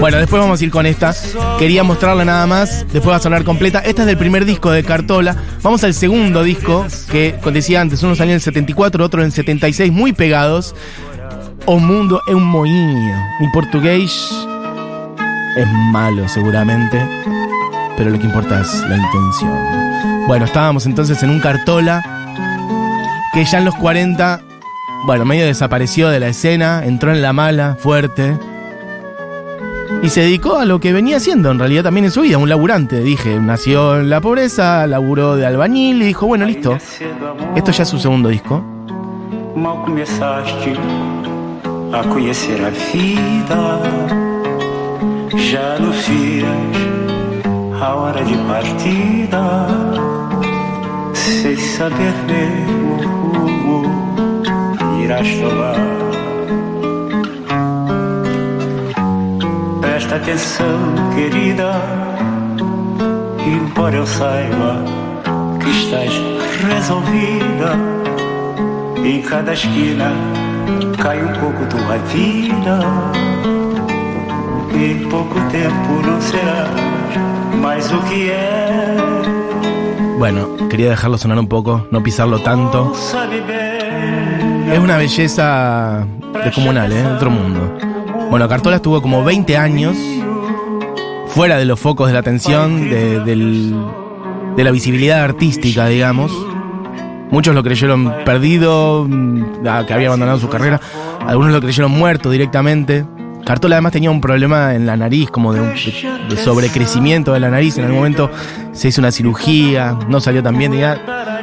Bueno, 0.01 0.19
después 0.19 0.41
vamos 0.41 0.61
a 0.61 0.65
ir 0.65 0.71
con 0.71 0.87
esta. 0.87 1.15
Quería 1.59 1.83
mostrarla 1.83 2.25
nada 2.25 2.47
más, 2.47 2.87
después 2.93 3.13
va 3.13 3.17
a 3.17 3.21
sonar 3.21 3.45
completa. 3.45 3.81
Esta 3.81 4.03
es 4.03 4.07
del 4.07 4.17
primer 4.17 4.45
disco 4.45 4.71
de 4.71 4.85
Cartola. 4.85 5.37
Vamos 5.63 5.83
al 5.85 5.95
segundo 5.95 6.43
disco, 6.43 6.87
que 7.11 7.35
como 7.43 7.53
decía 7.53 7.81
antes, 7.81 8.03
uno 8.03 8.15
salió 8.15 8.33
en 8.33 8.37
el 8.37 8.41
74, 8.41 9.05
otro 9.05 9.21
en 9.21 9.27
el 9.27 9.33
76, 9.33 9.93
muy 9.93 10.13
pegados. 10.13 10.75
O 11.67 11.79
Mundo 11.79 12.19
é 12.27 12.35
um 12.35 12.41
moinho. 12.41 13.17
Mi 13.41 13.53
portugués 13.53 14.31
es 15.57 15.69
malo 15.93 16.27
seguramente, 16.29 16.99
pero 17.95 18.09
lo 18.09 18.19
que 18.19 18.25
importa 18.25 18.61
es 18.63 18.81
la 18.89 18.97
intención. 18.97 20.27
Bueno, 20.27 20.47
estábamos 20.47 20.87
entonces 20.87 21.23
en 21.23 21.29
un 21.31 21.41
Cartola 21.41 22.03
que 23.35 23.45
ya 23.45 23.59
en 23.59 23.67
los 23.67 23.75
40, 23.75 24.41
bueno, 25.07 25.25
medio 25.25 25.47
desapareció 25.47 26.09
de 26.09 26.21
la 26.21 26.29
escena, 26.29 26.85
entró 26.85 27.13
en 27.13 27.23
la 27.23 27.33
mala, 27.33 27.77
fuerte. 27.79 28.39
Y 30.03 30.09
se 30.11 30.21
dedicó 30.21 30.59
a 30.59 30.65
lo 30.65 30.81
que 30.81 30.93
venía 30.93 31.17
haciendo 31.17 31.51
en 31.51 31.59
realidad 31.59 31.85
también 31.85 32.05
en 32.05 32.11
su 32.11 32.21
vida, 32.21 32.39
un 32.39 32.49
laburante. 32.49 33.01
Dije, 33.01 33.41
nació 33.41 33.99
en 33.99 34.11
la 34.11 34.21
pobreza, 34.21 34.87
laburó 34.87 35.37
de 35.37 35.47
albañil 35.47 36.03
y 36.03 36.07
dijo, 36.07 36.27
bueno, 36.27 36.45
listo. 36.45 36.77
Esto 37.57 37.73
ya 37.73 37.83
es 37.83 37.89
su 37.89 37.99
segundo 37.99 38.29
disco. 38.29 38.63
mal 39.55 39.89
a 47.81 47.95
hora 47.95 48.23
de 48.23 48.37
partida, 48.49 49.69
sem 51.15 51.57
saber 51.57 52.15
irás 55.09 55.29
tomar. 55.39 55.75
Presta 59.81 60.17
atenção, 60.17 60.79
querida, 61.15 61.73
embora 63.47 63.97
eu 63.97 64.07
saiba 64.07 64.85
que 65.61 65.71
estás 65.71 66.13
resolvida. 66.69 67.71
Em 69.03 69.23
cada 69.23 69.55
esquina 69.55 70.13
cai 71.03 71.23
um 71.25 71.33
pouco 71.41 71.65
tua 71.67 71.97
vida. 72.13 72.81
Em 74.75 75.09
pouco 75.09 75.41
tempo 75.51 76.07
não 76.07 76.21
será 76.21 76.67
mais 77.63 77.91
o 77.91 77.99
que 78.03 78.31
é. 78.31 78.97
Bueno, 80.19 80.69
quería 80.69 80.91
dejarlo 80.91 81.17
sonar 81.17 81.39
un 81.39 81.47
poco, 81.47 81.87
no 81.91 82.03
pisarlo 82.03 82.41
tanto. 82.41 82.93
Es 84.73 84.79
una 84.79 84.97
belleza 84.97 86.07
descomunal, 86.45 86.93
¿eh? 86.93 87.05
Otro 87.07 87.31
mundo. 87.31 87.77
Bueno, 88.31 88.49
Cartola 88.49 88.77
estuvo 88.77 89.01
como 89.01 89.25
20 89.25 89.57
años 89.57 89.97
fuera 91.29 91.57
de 91.57 91.65
los 91.65 91.81
focos 91.81 92.09
de 92.09 92.13
la 92.13 92.19
atención, 92.21 92.91
de, 92.91 94.65
la 94.65 94.71
visibilidad 94.71 95.23
artística, 95.23 95.87
digamos. 95.87 96.33
Muchos 97.31 97.55
lo 97.55 97.63
creyeron 97.63 98.13
perdido, 98.25 99.07
mm, 99.09 99.63
que 99.87 99.95
había 99.95 100.09
abandonado 100.09 100.39
su 100.39 100.49
carrera. 100.49 100.81
Algunos 101.27 101.53
lo 101.53 101.61
creyeron 101.61 101.91
muerto 101.93 102.31
directamente. 102.31 103.05
Cartola 103.45 103.77
además 103.77 103.93
tenía 103.93 104.11
un 104.11 104.21
problema 104.21 104.75
en 104.75 104.85
la 104.87 104.97
nariz, 104.97 105.31
como 105.31 105.53
de, 105.55 105.61
un- 105.61 105.75
de- 106.29 106.37
sobrecrecimiento 106.37 107.33
de 107.33 107.41
la 107.41 107.51
nariz. 107.51 107.79
En 107.79 107.85
algún 107.85 107.99
momento 107.99 108.31
se 108.73 108.89
hizo 108.89 109.01
una 109.01 109.11
cirugía, 109.11 109.97
no 110.09 110.21
salió 110.21 110.43
tan 110.43 110.57
bien. 110.59 110.73
diga- 110.73 110.99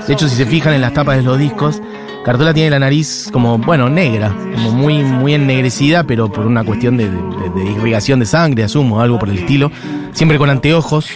De 0.08 0.13
hecho, 0.13 0.27
si 0.27 0.36
se 0.36 0.46
fijan 0.46 0.74
en 0.74 0.82
las 0.82 0.94
tapas 0.94 1.17
de 1.17 1.24
los 1.24 1.39
discos, 1.39 1.82
Cartola 2.25 2.53
tiene 2.55 2.72
la 2.72 2.79
nariz 2.79 3.29
como, 3.32 3.58
bueno, 3.60 3.88
negra, 3.88 4.34
como 4.55 4.72
muy, 4.72 5.03
muy 5.03 5.36
ennegrecida, 5.36 6.03
pero 6.05 6.27
por 6.27 6.48
una 6.48 6.63
cuestión 6.63 6.98
de, 6.98 7.10
de- 7.10 7.50
de 7.55 7.72
irrigación 7.72 8.20
de 8.20 8.25
sangre, 8.25 8.63
asumo, 8.63 9.00
algo 9.00 9.20
por 9.20 9.29
el 9.29 9.38
estilo. 9.38 9.72
Siempre 10.12 10.38
con 10.39 10.50
anteojos, 10.50 11.08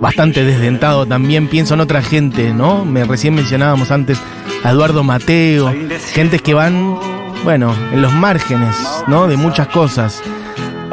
bastante 0.00 0.44
desdentado 0.44 1.04
también. 1.04 1.48
Pienso 1.48 1.74
en 1.74 1.80
otra 1.80 2.00
gente, 2.00 2.54
¿no? 2.54 2.84
Me 2.84 3.04
recién 3.04 3.34
mencionábamos 3.34 3.90
antes 3.90 4.20
a 4.62 4.70
Eduardo 4.70 5.02
Mateo, 5.02 5.74
gentes 6.12 6.42
que 6.42 6.54
van, 6.54 6.96
bueno, 7.44 7.74
en 7.92 8.00
los 8.00 8.12
márgenes, 8.12 8.76
¿no? 9.08 9.26
De 9.26 9.36
muchas 9.36 9.66
cosas. 9.68 10.22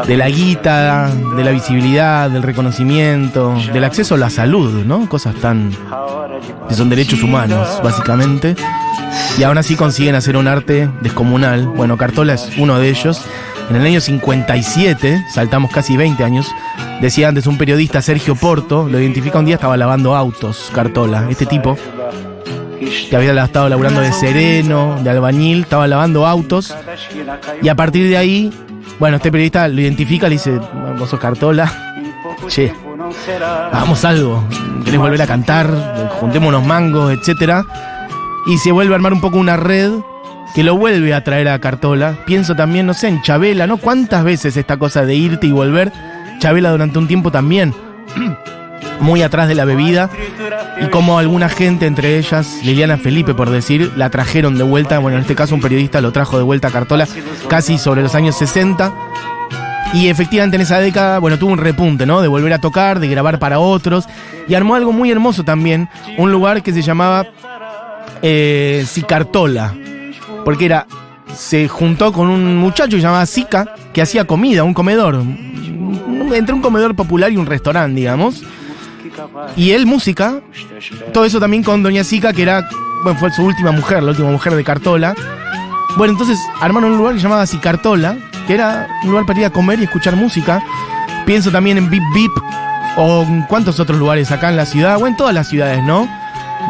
De 0.08 0.18
la 0.18 0.30
guita, 0.30 1.10
de 1.36 1.44
la 1.44 1.52
visibilidad, 1.52 2.30
del 2.30 2.44
reconocimiento, 2.44 3.56
del 3.72 3.84
acceso 3.84 4.16
a 4.16 4.18
la 4.18 4.30
salud, 4.30 4.84
¿no? 4.86 5.08
Cosas 5.08 5.36
tan 5.36 5.72
que 6.68 6.76
son 6.76 6.90
derechos 6.90 7.24
humanos, 7.24 7.80
básicamente. 7.84 8.56
Y 9.38 9.44
aún 9.44 9.58
así 9.58 9.76
consiguen 9.76 10.16
hacer 10.16 10.38
un 10.38 10.48
arte 10.48 10.90
descomunal. 11.02 11.68
Bueno, 11.68 11.98
Cartola 11.98 12.34
es 12.34 12.52
uno 12.58 12.80
de 12.80 12.90
ellos. 12.90 13.22
En 13.70 13.76
el 13.78 13.86
año 13.86 14.00
57, 14.00 15.26
saltamos 15.34 15.72
casi 15.72 15.98
20 15.98 16.24
años, 16.24 16.48
decía 17.02 17.30
antes 17.30 17.48
un 17.48 17.58
periodista, 17.58 18.00
Sergio 18.00 18.36
Porto, 18.36 18.88
lo 18.88 19.00
identifica 19.00 19.40
un 19.40 19.46
día, 19.46 19.56
estaba 19.56 19.76
lavando 19.76 20.16
autos, 20.16 20.70
Cartola. 20.72 21.26
Este 21.32 21.48
tipo, 21.48 21.76
que 23.10 23.16
había 23.16 23.44
estado 23.44 23.68
laburando 23.68 24.02
de 24.02 24.12
sereno, 24.14 25.00
de 25.04 25.10
albañil, 25.10 25.62
estaba 25.62 25.88
lavando 25.88 26.28
autos. 26.28 26.76
Y 27.64 27.70
a 27.70 27.76
partir 27.76 28.08
de 28.08 28.18
ahí, 28.18 28.54
bueno, 29.00 29.18
este 29.18 29.32
periodista 29.32 29.68
lo 29.68 29.82
identifica, 29.82 30.28
le 30.28 30.34
dice, 30.36 30.60
vos 30.98 31.10
sos 31.10 31.20
Cartola, 31.20 31.72
Che. 32.48 32.74
hagamos 33.72 34.06
algo, 34.06 34.44
querés 34.84 35.00
volver 35.00 35.22
a 35.22 35.28
cantar, 35.28 35.70
juntemos 36.20 36.50
unos 36.50 36.66
mangos, 36.66 37.12
etcétera. 37.12 37.66
Y 38.48 38.58
se 38.60 38.72
vuelve 38.72 38.94
a 38.94 38.98
armar 38.98 39.14
un 39.14 39.22
poco 39.22 39.38
una 39.38 39.58
red 39.58 39.92
que 40.54 40.64
lo 40.64 40.78
vuelve 40.78 41.14
a 41.14 41.24
traer 41.24 41.50
a 41.50 41.60
Cartola. 41.60 42.16
Pienso 42.26 42.56
también, 42.56 42.86
no 42.86 42.94
sé, 42.94 43.08
en 43.08 43.22
Chabela, 43.22 43.66
¿no? 43.68 43.78
¿Cuántas 43.78 44.24
veces 44.24 44.56
esta 44.56 44.78
cosa 44.78 45.04
de 45.06 45.16
irte 45.16 45.48
y 45.48 45.52
volver? 45.52 45.92
Chabela 46.40 46.72
durante 46.72 47.00
un 47.00 47.08
tiempo 47.08 47.32
también. 47.32 47.74
muy 49.00 49.22
atrás 49.22 49.48
de 49.48 49.56
la 49.56 49.66
bebida 49.66 50.10
y 50.80 50.88
como 50.88 51.20
alguna 51.20 51.50
gente, 51.50 51.86
entre 51.86 52.18
ellas 52.18 52.60
Liliana 52.64 52.98
Felipe 52.98 53.34
por 53.34 53.50
decir, 53.50 53.92
la 53.96 54.10
trajeron 54.10 54.58
de 54.58 54.64
vuelta, 54.64 55.00
bueno, 55.00 55.18
en 55.18 55.22
este 55.22 55.36
caso 55.36 55.56
un 55.56 55.62
periodista 55.62 56.02
lo 56.02 56.12
trajo 56.12 56.38
de 56.38 56.44
vuelta 56.44 56.70
a 56.70 56.72
Cartola 56.72 57.08
casi 57.48 57.78
sobre 57.78 58.02
los 58.02 58.16
años 58.16 58.36
60 58.38 58.94
y 59.94 60.10
efectivamente 60.10 60.56
en 60.56 60.62
esa 60.62 60.80
década, 60.80 61.20
bueno, 61.20 61.40
tuvo 61.40 61.54
un 61.54 61.58
repunte, 61.58 62.06
¿no? 62.06 62.22
De 62.22 62.28
volver 62.28 62.52
a 62.52 62.60
tocar, 62.60 63.00
de 63.00 63.08
grabar 63.08 63.40
para 63.40 63.60
otros 63.60 64.06
y 64.48 64.54
armó 64.54 64.76
algo 64.76 64.92
muy 64.92 65.10
hermoso 65.12 65.44
también, 65.44 65.90
un 66.18 66.32
lugar 66.32 66.64
que 66.64 66.74
se 66.74 66.82
llamaba 66.82 67.26
eh, 68.22 68.84
Cicartola, 68.88 69.74
porque 70.44 70.66
era 70.66 70.88
se 71.34 71.68
juntó 71.68 72.12
con 72.12 72.28
un 72.28 72.58
muchacho 72.58 72.98
llamado 72.98 73.26
Zika 73.26 73.76
que 73.94 74.02
hacía 74.02 74.26
comida, 74.26 74.64
un 74.64 74.74
comedor, 74.74 75.22
entre 76.34 76.54
un 76.54 76.62
comedor 76.62 76.96
popular 76.96 77.32
y 77.32 77.38
un 77.38 77.46
restaurante, 77.46 78.00
digamos. 78.00 78.44
Y 79.56 79.72
él 79.72 79.86
música, 79.86 80.42
todo 81.14 81.26
eso 81.26 81.40
también 81.40 81.64
con 81.64 81.84
Doña 81.84 82.04
Zika, 82.04 82.34
que 82.34 82.42
era, 82.42 82.68
bueno, 83.04 83.20
fue 83.20 83.32
su 83.32 83.44
última 83.44 83.72
mujer, 83.72 84.04
la 84.04 84.12
última 84.12 84.32
mujer 84.32 84.56
de 84.56 84.64
Cartola. 84.64 85.16
Bueno, 85.98 86.14
entonces 86.14 86.38
armaron 86.60 86.92
un 86.92 86.98
lugar 86.98 87.14
que 87.14 87.20
se 87.20 87.24
llamaba 87.24 87.48
Cicartola, 87.48 88.18
que 88.48 88.54
era 88.54 88.88
un 89.04 89.12
lugar 89.12 89.26
para 89.26 89.40
ir 89.40 89.46
a 89.46 89.50
comer 89.50 89.80
y 89.80 89.84
escuchar 89.84 90.16
música. 90.16 90.64
Pienso 91.26 91.52
también 91.52 91.78
en 91.78 91.90
Bip 91.90 92.04
Bip 92.14 92.32
o 92.98 93.24
en 93.24 93.44
cuántos 93.44 93.80
otros 93.80 93.98
lugares 93.98 94.32
acá 94.32 94.50
en 94.50 94.58
la 94.58 94.66
ciudad, 94.66 95.02
o 95.02 95.08
en 95.08 95.16
todas 95.18 95.34
las 95.34 95.48
ciudades, 95.48 95.84
¿no? 95.84 96.08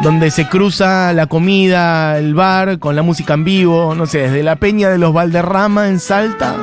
donde 0.02 0.30
se 0.30 0.46
cruza 0.46 1.14
la 1.14 1.26
comida, 1.26 2.18
el 2.18 2.34
bar, 2.34 2.78
con 2.78 2.96
la 2.96 3.02
música 3.02 3.32
en 3.32 3.44
vivo, 3.44 3.94
no 3.94 4.04
sé, 4.04 4.18
desde 4.18 4.42
la 4.42 4.56
Peña 4.56 4.90
de 4.90 4.98
los 4.98 5.14
Valderrama 5.14 5.88
en 5.88 6.00
Salta 6.00 6.56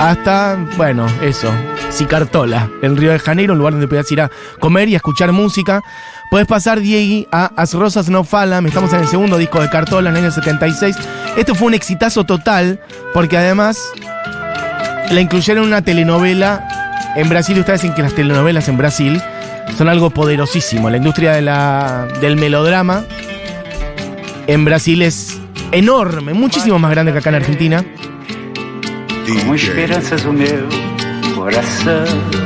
hasta, 0.00 0.56
bueno, 0.78 1.06
eso, 1.20 1.52
Cicartola, 1.92 2.70
en 2.80 2.96
Río 2.96 3.12
de 3.12 3.18
Janeiro, 3.18 3.52
un 3.52 3.58
lugar 3.58 3.74
donde 3.74 3.86
puedas 3.86 4.10
ir 4.10 4.22
a 4.22 4.30
comer 4.58 4.88
y 4.88 4.94
a 4.94 4.96
escuchar 4.96 5.30
música. 5.32 5.82
Puedes 6.30 6.46
pasar, 6.46 6.80
Diego, 6.80 7.28
a 7.30 7.52
As 7.54 7.74
Rosas 7.74 8.08
No 8.08 8.24
Falan, 8.24 8.64
estamos 8.64 8.94
en 8.94 9.00
el 9.00 9.08
segundo 9.08 9.36
disco 9.36 9.60
de 9.60 9.68
Cartola 9.68 10.08
en 10.08 10.16
el 10.16 10.22
año 10.22 10.32
76. 10.32 10.96
Esto 11.36 11.54
fue 11.54 11.68
un 11.68 11.74
exitazo 11.74 12.24
total, 12.24 12.80
porque 13.12 13.36
además 13.36 13.78
la 15.10 15.20
incluyeron 15.20 15.64
en 15.64 15.68
una 15.68 15.82
telenovela 15.82 17.12
en 17.14 17.28
Brasil. 17.28 17.58
Ustedes 17.58 17.82
dicen 17.82 17.94
que 17.94 18.00
las 18.00 18.14
telenovelas 18.14 18.68
en 18.68 18.78
Brasil 18.78 19.22
son 19.76 19.90
algo 19.90 20.08
poderosísimo. 20.08 20.88
La 20.88 20.96
industria 20.96 21.34
del 21.34 22.36
melodrama 22.36 23.04
en 24.46 24.64
Brasil 24.64 25.02
es 25.02 25.38
enorme, 25.72 26.32
muchísimo 26.32 26.78
más 26.78 26.90
grande 26.90 27.12
que 27.12 27.18
acá 27.18 27.28
en 27.28 27.34
Argentina. 27.34 27.84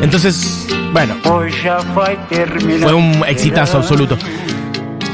Entonces, 0.01 0.67
bueno, 0.93 1.17
fue 2.83 2.95
un 2.95 3.25
exitazo 3.27 3.79
absoluto. 3.79 4.17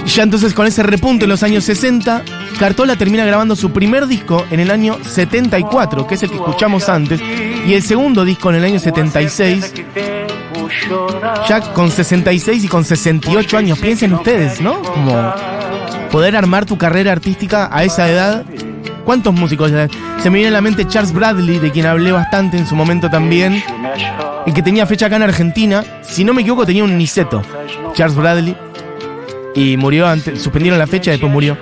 Ya 0.06 0.22
entonces 0.24 0.54
con 0.54 0.66
ese 0.66 0.82
repunte 0.82 1.24
en 1.24 1.30
los 1.30 1.42
años 1.42 1.64
60, 1.64 2.24
Cartola 2.58 2.96
termina 2.96 3.24
grabando 3.24 3.54
su 3.54 3.70
primer 3.70 4.06
disco 4.06 4.44
en 4.50 4.60
el 4.60 4.70
año 4.70 4.98
74, 5.04 6.06
que 6.06 6.16
es 6.16 6.22
el 6.22 6.30
que 6.30 6.36
escuchamos 6.36 6.88
antes, 6.88 7.20
y 7.66 7.74
el 7.74 7.82
segundo 7.82 8.24
disco 8.24 8.50
en 8.50 8.56
el 8.56 8.64
año 8.64 8.78
76, 8.80 9.72
ya 11.48 11.60
con 11.72 11.90
66 11.90 12.64
y 12.64 12.68
con 12.68 12.84
68 12.84 13.56
años. 13.56 13.78
Piensen 13.78 14.12
ustedes, 14.14 14.60
¿no? 14.60 14.82
Como 14.82 15.32
poder 16.10 16.36
armar 16.36 16.66
tu 16.66 16.76
carrera 16.76 17.12
artística 17.12 17.68
a 17.72 17.84
esa 17.84 18.08
edad. 18.10 18.44
¿Cuántos 19.10 19.34
músicos? 19.34 19.72
Se 20.22 20.30
me 20.30 20.38
viene 20.38 20.50
a 20.50 20.52
la 20.52 20.60
mente 20.60 20.86
Charles 20.86 21.12
Bradley, 21.12 21.58
de 21.58 21.72
quien 21.72 21.84
hablé 21.84 22.12
bastante 22.12 22.56
en 22.56 22.64
su 22.64 22.76
momento 22.76 23.10
también, 23.10 23.60
y 24.46 24.52
que 24.52 24.62
tenía 24.62 24.86
fecha 24.86 25.06
acá 25.06 25.16
en 25.16 25.24
Argentina. 25.24 25.84
Si 26.02 26.22
no 26.22 26.32
me 26.32 26.42
equivoco, 26.42 26.64
tenía 26.64 26.84
un 26.84 26.96
Niceto, 26.96 27.42
Charles 27.92 28.16
Bradley, 28.16 28.56
y 29.56 29.76
murió 29.76 30.06
antes, 30.06 30.40
suspendieron 30.40 30.78
la 30.78 30.86
fecha 30.86 31.10
y 31.10 31.14
después 31.14 31.32
murió. 31.32 31.58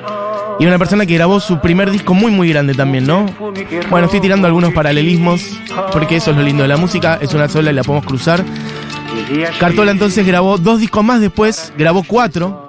Y 0.61 0.67
una 0.67 0.79
persona 0.79 1.07
que 1.07 1.15
grabó 1.15 1.41
su 1.41 1.59
primer 1.59 1.91
disco 1.91 2.13
muy 2.13 2.31
muy 2.31 2.51
grande 2.51 2.75
también, 2.75 3.07
¿no? 3.07 3.25
Bueno, 3.89 4.05
estoy 4.05 4.21
tirando 4.21 4.47
algunos 4.47 4.75
paralelismos, 4.75 5.59
porque 5.91 6.17
eso 6.17 6.33
es 6.33 6.37
lo 6.37 6.43
lindo 6.43 6.65
de 6.65 6.69
la 6.69 6.77
música, 6.77 7.19
es 7.19 7.33
una 7.33 7.49
sola 7.49 7.71
y 7.71 7.75
la 7.75 7.83
podemos 7.83 8.05
cruzar. 8.05 8.45
Cartola 9.59 9.91
entonces 9.91 10.27
grabó 10.27 10.59
dos 10.59 10.81
discos 10.81 11.03
más 11.03 11.23
después, 11.23 11.73
grabó 11.79 12.05
cuatro. 12.07 12.69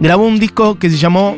Grabó 0.00 0.24
un 0.24 0.38
disco 0.38 0.78
que 0.78 0.90
se 0.90 0.96
llamó. 0.96 1.36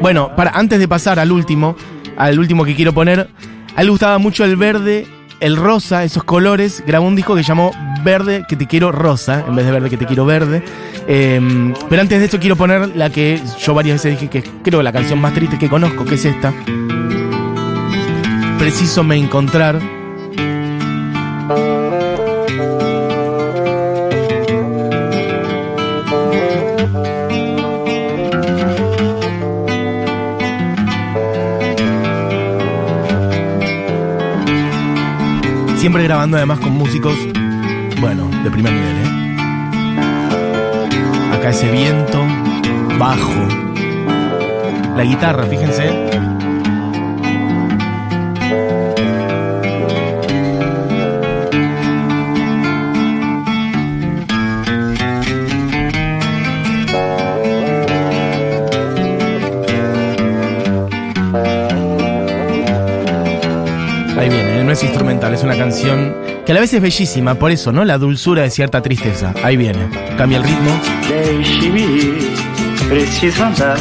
Bueno, 0.00 0.34
para, 0.34 0.50
antes 0.50 0.78
de 0.78 0.88
pasar 0.88 1.18
al 1.18 1.30
último, 1.30 1.76
al 2.16 2.38
último 2.38 2.64
que 2.64 2.74
quiero 2.74 2.92
poner, 2.92 3.28
a 3.76 3.80
él 3.80 3.86
le 3.86 3.90
gustaba 3.90 4.18
mucho 4.18 4.44
el 4.44 4.56
verde, 4.56 5.06
el 5.40 5.56
rosa, 5.56 6.04
esos 6.04 6.24
colores. 6.24 6.82
Grabó 6.86 7.06
un 7.06 7.16
disco 7.16 7.34
que 7.34 7.42
llamó 7.42 7.72
Verde 8.02 8.44
que 8.48 8.56
te 8.56 8.66
quiero 8.66 8.92
rosa, 8.92 9.44
en 9.46 9.54
vez 9.54 9.66
de 9.66 9.72
verde 9.72 9.90
que 9.90 9.98
te 9.98 10.06
quiero 10.06 10.24
verde. 10.24 10.62
Em, 11.06 11.74
pero 11.88 12.00
antes 12.00 12.18
de 12.18 12.24
esto 12.24 12.40
quiero 12.40 12.56
poner 12.56 12.96
la 12.96 13.10
que 13.10 13.40
yo 13.58 13.74
varias 13.74 14.02
veces 14.02 14.18
dije 14.18 14.30
que 14.30 14.48
creo 14.62 14.82
la 14.82 14.92
canción 14.92 15.20
más 15.20 15.34
triste 15.34 15.58
que 15.58 15.68
conozco, 15.68 16.04
que 16.04 16.14
es 16.14 16.24
esta. 16.24 16.52
Preciso 18.58 19.04
me 19.04 19.16
encontrar 19.16 19.99
Siempre 35.80 36.02
grabando 36.04 36.36
además 36.36 36.60
con 36.60 36.72
músicos, 36.72 37.14
bueno, 38.02 38.28
de 38.44 38.50
primer 38.50 38.70
nivel, 38.70 38.96
¿eh? 38.98 39.36
Acá 41.32 41.48
ese 41.48 41.70
viento, 41.70 42.22
bajo. 42.98 43.48
La 44.94 45.04
guitarra, 45.04 45.46
fíjense. 45.46 46.09
Canción 65.80 66.14
que 66.44 66.52
a 66.52 66.54
la 66.54 66.60
vez 66.60 66.72
es 66.72 66.82
bellísima, 66.82 67.34
por 67.34 67.50
eso, 67.50 67.72
¿no? 67.72 67.84
La 67.84 67.98
dulzura 67.98 68.42
de 68.42 68.50
cierta 68.50 68.82
tristeza. 68.82 69.32
Ahí 69.42 69.56
viene. 69.56 69.88
Cambia 70.16 70.38
el 70.38 70.44
ritmo. 70.44 70.80
preciso 72.88 73.44
andar, 73.44 73.76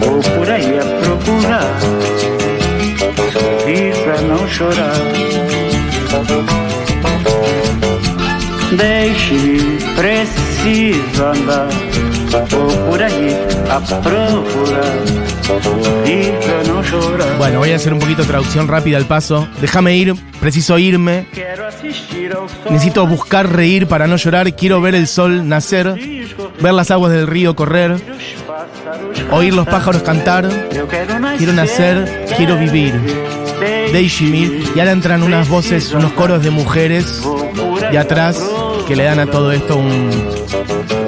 vou 0.00 0.20
por 0.36 0.50
aí 0.50 0.76
a 0.76 0.84
procurar, 1.04 1.78
sorrir 3.32 3.94
pra 4.02 4.20
não 4.22 4.48
chorar. 4.48 4.92
Deixe-me, 8.72 9.78
preciso 9.94 11.24
andar, 11.24 11.68
vou 12.50 12.66
por 12.88 13.02
aí 13.02 13.51
Bueno, 17.38 17.58
voy 17.58 17.70
a 17.70 17.76
hacer 17.76 17.92
un 17.94 17.98
poquito 17.98 18.22
de 18.22 18.28
traducción 18.28 18.68
rápida 18.68 18.98
al 18.98 19.06
paso. 19.06 19.48
Déjame 19.60 19.96
ir, 19.96 20.14
preciso 20.40 20.78
irme. 20.78 21.26
Necesito 22.70 23.06
buscar 23.06 23.50
reír 23.50 23.86
para 23.86 24.06
no 24.06 24.16
llorar. 24.16 24.54
Quiero 24.54 24.80
ver 24.80 24.94
el 24.94 25.06
sol 25.06 25.48
nacer, 25.48 25.94
ver 26.60 26.74
las 26.74 26.90
aguas 26.90 27.12
del 27.12 27.26
río 27.26 27.56
correr, 27.56 27.96
oír 29.30 29.54
los 29.54 29.66
pájaros 29.66 30.02
cantar. 30.02 30.48
Quiero 31.38 31.52
nacer, 31.52 32.26
quiero 32.36 32.58
vivir. 32.58 32.94
Deishimir. 33.92 34.70
Y 34.74 34.80
ahora 34.80 34.92
entran 34.92 35.22
unas 35.22 35.48
voces, 35.48 35.92
unos 35.92 36.12
coros 36.12 36.42
de 36.42 36.50
mujeres 36.50 37.22
de 37.90 37.98
atrás 37.98 38.42
que 38.86 38.96
le 38.96 39.04
dan 39.04 39.20
a 39.20 39.26
todo 39.26 39.52
esto 39.52 39.76
un. 39.76 41.01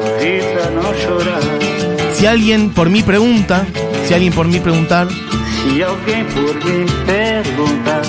Si 2.14 2.26
alguien 2.26 2.70
por 2.70 2.88
mí 2.90 3.02
pregunta, 3.02 3.66
si 4.06 4.14
alguien 4.14 4.32
por 4.32 4.46
mí 4.46 4.60
preguntar. 4.60 5.08
Si 5.10 5.82
alguien 5.82 6.26
por 6.26 6.54
mí 6.64 6.86
preguntar, 7.04 8.02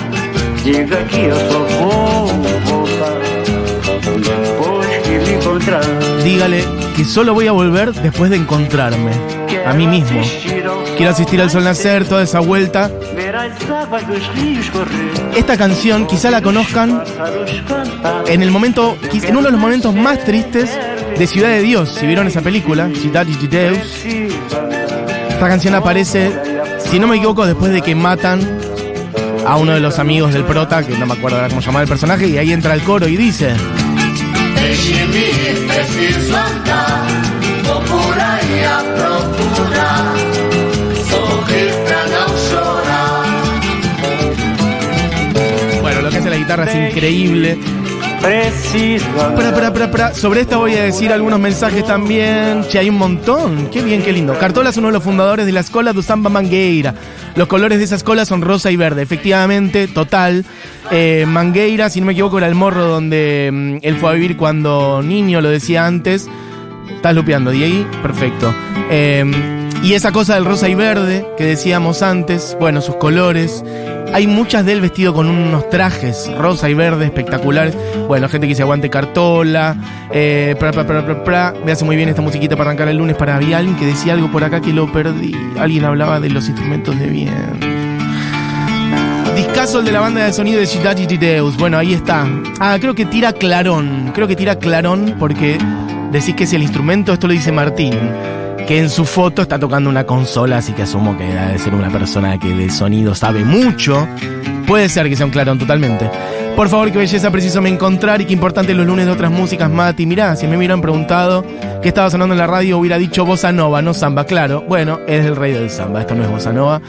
llega 0.64 1.00
aquí 1.00 1.22
a 1.24 1.34
después 4.16 4.98
que 5.02 5.18
me 5.18 5.34
encontrar. 5.34 5.84
Dígale 6.24 6.64
que 6.94 7.04
solo 7.04 7.34
voy 7.34 7.48
a 7.48 7.52
volver 7.52 7.92
después 7.92 8.30
de 8.30 8.36
encontrarme 8.36 9.10
a 9.66 9.74
mí 9.74 9.86
mismo. 9.86 10.22
Quiero 10.96 11.10
asistir 11.10 11.40
al 11.40 11.50
sol 11.50 11.64
nacer, 11.64 12.08
toda 12.08 12.22
esa 12.22 12.40
vuelta. 12.40 12.90
Esta 15.34 15.56
canción 15.56 16.06
quizá 16.06 16.30
la 16.30 16.40
conozcan 16.40 17.02
en 18.28 18.42
el 18.42 18.50
momento, 18.50 18.96
en 19.12 19.36
uno 19.36 19.46
de 19.46 19.52
los 19.52 19.60
momentos 19.60 19.94
más 19.94 20.24
tristes 20.24 20.70
de 21.18 21.26
Ciudad 21.26 21.48
de 21.48 21.62
Dios. 21.62 21.88
Si 21.90 22.06
vieron 22.06 22.26
esa 22.26 22.42
película, 22.42 22.90
Ciudad 22.94 23.24
de 23.26 23.48
Deus, 23.48 24.04
esta 25.28 25.48
canción 25.48 25.74
aparece, 25.74 26.30
si 26.90 26.98
no 26.98 27.06
me 27.06 27.16
equivoco, 27.16 27.46
después 27.46 27.72
de 27.72 27.82
que 27.82 27.94
matan 27.94 28.40
a 29.46 29.56
uno 29.56 29.72
de 29.72 29.80
los 29.80 29.98
amigos 29.98 30.32
del 30.34 30.44
prota, 30.44 30.82
que 30.84 30.96
no 30.98 31.06
me 31.06 31.14
acuerdo 31.14 31.38
cómo 31.48 31.60
llamaba 31.60 31.82
el 31.82 31.88
personaje, 31.88 32.28
y 32.28 32.38
ahí 32.38 32.52
entra 32.52 32.74
el 32.74 32.82
coro 32.82 33.08
y 33.08 33.16
dice... 33.16 33.54
Bueno, 45.80 46.02
lo 46.02 46.10
que 46.10 46.18
hace 46.18 46.30
la 46.30 46.36
guitarra 46.36 46.64
es 46.64 46.90
increíble. 46.90 47.58
Preciso 48.26 49.06
Pra, 49.36 49.72
pra, 49.72 49.90
pra. 49.90 50.14
Sobre 50.14 50.40
esta 50.40 50.56
voy 50.56 50.74
a 50.74 50.82
decir 50.82 51.12
algunos 51.12 51.38
mensajes 51.38 51.84
también. 51.86 52.64
Che, 52.68 52.78
hay 52.78 52.88
un 52.88 52.98
montón. 52.98 53.68
Qué 53.70 53.82
bien, 53.82 54.02
qué 54.02 54.12
lindo. 54.12 54.36
Cartola 54.38 54.70
es 54.70 54.76
uno 54.76 54.88
de 54.88 54.94
los 54.94 55.02
fundadores 55.02 55.46
de 55.46 55.52
la 55.52 55.60
escuela 55.60 55.92
de 55.92 56.02
Samba 56.02 56.28
Mangueira. 56.28 56.94
Los 57.36 57.46
colores 57.46 57.78
de 57.78 57.84
esa 57.84 57.96
escuela 57.96 58.24
son 58.24 58.42
rosa 58.42 58.70
y 58.70 58.76
verde. 58.76 59.02
Efectivamente, 59.02 59.86
total. 59.88 60.44
Eh, 60.90 61.24
Mangueira, 61.28 61.88
si 61.88 62.00
no 62.00 62.06
me 62.06 62.12
equivoco, 62.12 62.38
era 62.38 62.48
el 62.48 62.54
morro 62.54 62.86
donde 62.86 63.50
mm, 63.52 63.76
él 63.82 63.96
fue 63.96 64.10
a 64.10 64.12
vivir 64.14 64.36
cuando 64.36 65.02
niño, 65.02 65.40
lo 65.40 65.48
decía 65.48 65.86
antes. 65.86 66.28
Estás 66.94 67.14
lupeando, 67.14 67.50
Diego. 67.50 67.86
Perfecto. 68.02 68.52
Eh, 68.90 69.65
y 69.86 69.94
esa 69.94 70.10
cosa 70.10 70.34
del 70.34 70.44
rosa 70.44 70.68
y 70.68 70.74
verde 70.74 71.24
que 71.38 71.44
decíamos 71.44 72.02
antes, 72.02 72.56
bueno, 72.58 72.80
sus 72.80 72.96
colores. 72.96 73.64
Hay 74.12 74.26
muchas 74.26 74.66
de 74.66 74.72
él 74.72 74.80
vestido 74.80 75.14
con 75.14 75.28
unos 75.28 75.70
trajes 75.70 76.28
rosa 76.36 76.68
y 76.68 76.74
verde 76.74 77.04
espectaculares. 77.04 77.76
Bueno, 78.08 78.28
gente 78.28 78.48
que 78.48 78.56
se 78.56 78.62
aguante 78.62 78.90
cartola. 78.90 79.76
Eh. 80.12 80.56
Me 81.64 81.70
hace 81.72 81.84
muy 81.84 81.94
bien 81.94 82.08
esta 82.08 82.20
musiquita 82.20 82.56
para 82.56 82.70
arrancar 82.70 82.88
el 82.88 82.96
lunes. 82.96 83.14
Para 83.14 83.36
había 83.36 83.58
alguien 83.58 83.76
que 83.76 83.86
decía 83.86 84.14
algo 84.14 84.28
por 84.28 84.42
acá 84.42 84.60
que 84.60 84.72
lo 84.72 84.90
perdí. 84.90 85.36
Alguien 85.56 85.84
hablaba 85.84 86.18
de 86.18 86.30
los 86.30 86.48
instrumentos 86.48 86.98
de 86.98 87.06
bien. 87.06 87.60
Discaso 89.36 89.78
el 89.78 89.84
de 89.84 89.92
la 89.92 90.00
banda 90.00 90.24
de 90.24 90.32
sonido 90.32 90.58
de 90.58 90.66
Ciudad 90.66 90.96
Deus. 90.96 91.56
Bueno, 91.56 91.78
ahí 91.78 91.94
está. 91.94 92.26
Ah, 92.58 92.76
creo 92.80 92.96
que 92.96 93.06
tira 93.06 93.32
clarón. 93.32 94.10
Creo 94.12 94.26
que 94.26 94.34
tira 94.34 94.56
clarón 94.58 95.14
porque 95.16 95.58
decís 96.10 96.34
que 96.34 96.42
es 96.42 96.52
el 96.54 96.62
instrumento. 96.62 97.12
Esto 97.12 97.28
lo 97.28 97.34
dice 97.34 97.52
Martín. 97.52 97.94
Que 98.66 98.78
en 98.80 98.90
su 98.90 99.04
foto 99.04 99.42
está 99.42 99.58
tocando 99.60 99.88
una 99.88 100.04
consola, 100.04 100.58
así 100.58 100.72
que 100.72 100.82
asumo 100.82 101.16
que 101.16 101.24
debe 101.24 101.58
ser 101.58 101.74
una 101.74 101.88
persona 101.88 102.38
que 102.38 102.52
de 102.52 102.68
sonido 102.68 103.14
sabe 103.14 103.44
mucho. 103.44 104.08
Puede 104.66 104.88
ser 104.88 105.08
que 105.08 105.16
sea 105.16 105.26
un 105.26 105.32
clarón 105.32 105.58
totalmente. 105.58 106.10
Por 106.56 106.70
favor, 106.70 106.90
que 106.90 106.96
belleza 106.96 107.30
preciso 107.30 107.60
me 107.60 107.68
encontrar 107.68 108.22
y 108.22 108.24
qué 108.24 108.32
importante 108.32 108.72
los 108.72 108.86
lunes 108.86 109.04
de 109.04 109.12
otras 109.12 109.30
músicas, 109.30 109.70
Mati. 109.70 110.06
Mirá, 110.06 110.36
si 110.36 110.46
me 110.46 110.56
hubieran 110.56 110.80
preguntado 110.80 111.44
qué 111.82 111.88
estaba 111.88 112.08
sonando 112.08 112.34
en 112.34 112.38
la 112.38 112.46
radio, 112.46 112.78
hubiera 112.78 112.96
dicho 112.96 113.26
bossa 113.26 113.52
nova, 113.52 113.82
no 113.82 113.92
samba. 113.92 114.24
Claro, 114.24 114.64
bueno, 114.66 115.00
es 115.06 115.26
el 115.26 115.36
rey 115.36 115.52
del 115.52 115.68
samba, 115.68 116.00
esto 116.00 116.14
no 116.14 116.24
es 116.24 116.30
bossa 116.30 116.54
nova. 116.54 116.80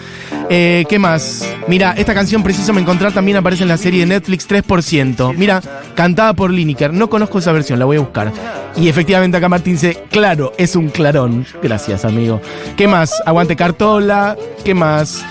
Eh, 0.50 0.86
¿Qué 0.88 0.98
más? 1.00 1.46
Mira, 1.68 1.94
esta 1.98 2.14
canción 2.14 2.44
preciso 2.44 2.72
me 2.72 2.80
encontrar 2.80 3.12
también 3.12 3.36
aparece 3.36 3.64
en 3.64 3.70
la 3.70 3.76
serie 3.76 4.00
de 4.00 4.06
Netflix 4.06 4.48
3%. 4.48 5.36
Mira, 5.36 5.62
cantada 5.96 6.34
por 6.34 6.50
Lineker. 6.50 6.94
No 6.94 7.10
conozco 7.10 7.40
esa 7.40 7.52
versión, 7.52 7.78
la 7.78 7.84
voy 7.84 7.98
a 7.98 8.00
buscar. 8.00 8.32
Y 8.78 8.88
efectivamente 8.88 9.36
acá 9.36 9.50
Martín 9.50 9.74
dice, 9.74 10.06
claro, 10.10 10.54
es 10.58 10.78
un 10.78 10.88
clarón. 10.88 11.46
Gracias, 11.62 12.06
amigo. 12.06 12.42
¿Qué 12.78 12.88
más? 12.88 13.22
Aguante 13.26 13.58
Cartola. 13.58 14.38
¿Qué 14.64 14.74
más? 14.74 15.26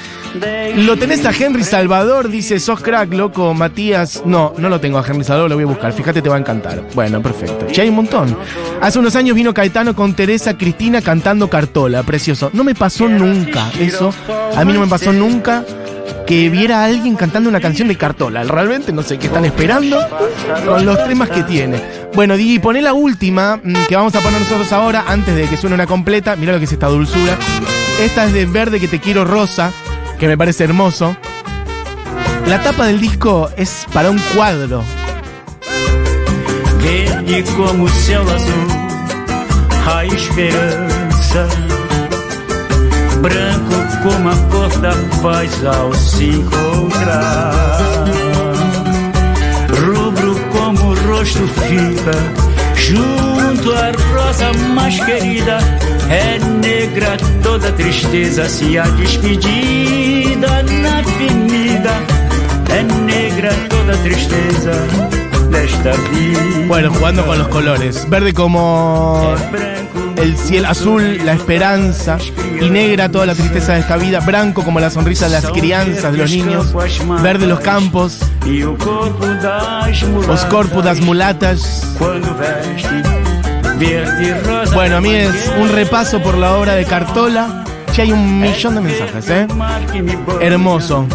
Lo 0.76 0.96
tenés 0.96 1.24
a 1.24 1.30
Henry 1.30 1.64
Salvador, 1.64 2.28
dice, 2.28 2.60
sos 2.60 2.80
crack, 2.80 3.12
loco, 3.12 3.54
Matías. 3.54 4.22
No, 4.24 4.52
no 4.58 4.68
lo 4.68 4.80
tengo 4.80 4.98
a 4.98 5.06
Henry 5.06 5.24
Salvador, 5.24 5.50
lo 5.50 5.56
voy 5.56 5.64
a 5.64 5.68
buscar. 5.68 5.92
Fíjate, 5.92 6.22
te 6.22 6.28
va 6.28 6.36
a 6.36 6.38
encantar. 6.38 6.82
Bueno, 6.94 7.22
perfecto. 7.22 7.66
Che, 7.66 7.82
hay 7.82 7.88
un 7.88 7.96
montón. 7.96 8.36
Hace 8.80 8.98
unos 8.98 9.16
años 9.16 9.34
vino 9.34 9.54
Caetano 9.54 9.94
con 9.94 10.14
Teresa 10.14 10.56
Cristina 10.56 11.00
cantando 11.00 11.48
Cartola, 11.48 12.02
precioso. 12.02 12.50
No 12.52 12.64
me 12.64 12.74
pasó 12.74 13.08
nunca 13.08 13.70
eso. 13.78 14.12
A 14.54 14.64
mí 14.64 14.72
no 14.72 14.80
me 14.80 14.86
pasó 14.86 15.12
nunca 15.12 15.64
que 16.26 16.50
viera 16.50 16.80
a 16.80 16.84
alguien 16.86 17.14
cantando 17.14 17.48
una 17.48 17.60
canción 17.60 17.88
de 17.88 17.96
Cartola. 17.96 18.42
Realmente 18.44 18.92
no 18.92 19.02
sé 19.02 19.18
qué 19.18 19.28
están 19.28 19.44
esperando 19.44 19.98
con 20.66 20.84
los 20.84 21.02
temas 21.06 21.30
que 21.30 21.42
tiene. 21.44 21.80
Bueno, 22.14 22.36
Digi, 22.36 22.58
poné 22.58 22.82
la 22.82 22.92
última 22.92 23.60
mm, 23.62 23.86
que 23.88 23.96
vamos 23.96 24.14
a 24.16 24.20
poner 24.20 24.40
nosotros 24.40 24.72
ahora 24.72 25.04
antes 25.06 25.34
de 25.36 25.46
que 25.46 25.56
suene 25.56 25.74
una 25.74 25.86
completa. 25.86 26.34
Mira 26.36 26.52
lo 26.52 26.58
que 26.58 26.64
es 26.64 26.72
esta 26.72 26.88
dulzura. 26.88 27.38
Esta 28.00 28.24
es 28.24 28.32
de 28.32 28.44
Verde 28.46 28.80
que 28.80 28.88
te 28.88 29.00
quiero 29.00 29.24
rosa, 29.24 29.72
que 30.18 30.26
me 30.28 30.36
parece 30.36 30.64
hermoso. 30.64 31.16
La 32.46 32.62
tapa 32.62 32.86
del 32.86 33.00
disco 33.00 33.50
es 33.56 33.86
para 33.92 34.10
un 34.10 34.18
cuadro. 34.34 34.82
Verde 36.82 37.44
como 37.56 37.84
o 37.84 37.88
céu 37.88 38.22
azul, 38.22 38.68
a 39.92 40.04
esperança. 40.04 41.48
Branco 43.20 43.76
como 44.02 44.30
a 44.30 44.36
cor 44.50 44.80
da 44.80 44.92
paz 45.20 45.64
ao 45.64 45.92
se 45.94 46.30
encontrar. 46.30 47.74
Rubro 49.68 50.36
como 50.52 50.90
o 50.90 50.94
rosto 51.08 51.46
fica, 51.48 52.16
junto 52.76 53.72
à 53.72 53.90
rosa 54.14 54.52
mais 54.72 54.98
querida. 55.04 55.58
É 56.08 56.38
negra 56.38 57.16
toda 57.42 57.72
tristeza, 57.72 58.48
se 58.48 58.78
a 58.78 58.84
despedida 58.84 60.62
na 60.62 60.98
avenida. 60.98 61.90
É 62.70 62.82
negra 62.82 63.50
toda 63.68 63.96
tristeza 63.98 64.72
desta 65.50 65.92
vida. 66.10 66.66
Bueno, 66.68 66.92
jugando 66.92 67.24
con 67.26 67.38
los 67.38 67.48
colores. 67.48 68.08
Verde 68.08 68.32
como 68.32 69.34
el 70.16 70.36
cielo 70.36 70.68
azul, 70.68 71.24
la 71.24 71.34
esperanza, 71.34 72.18
y 72.60 72.70
negra 72.70 73.10
toda 73.10 73.26
la 73.26 73.34
tristeza 73.34 73.74
de 73.74 73.80
esta 73.80 73.96
vida, 73.96 74.20
blanco 74.20 74.62
como 74.64 74.80
la 74.80 74.90
sonrisa 74.90 75.26
de 75.26 75.32
las 75.32 75.50
crianzas, 75.50 76.12
de 76.12 76.18
los 76.18 76.30
niños, 76.30 76.74
verde 77.22 77.46
los 77.46 77.60
campos, 77.60 78.18
los 78.44 80.08
mulatas 80.08 80.44
corpos 80.46 80.84
das 80.84 81.00
mulatas. 81.00 81.82
Bueno, 84.72 84.96
a 84.96 85.00
mí 85.00 85.14
es 85.14 85.52
un 85.58 85.68
repaso 85.68 86.22
por 86.22 86.36
la 86.36 86.56
obra 86.56 86.74
de 86.74 86.84
Cartola. 86.84 87.64
Ya 87.94 88.02
hay 88.02 88.12
un 88.12 88.40
millón 88.40 88.74
de 88.74 88.80
mensajes, 88.80 89.30
¿eh? 89.30 89.46
Hermoso. 90.40 91.06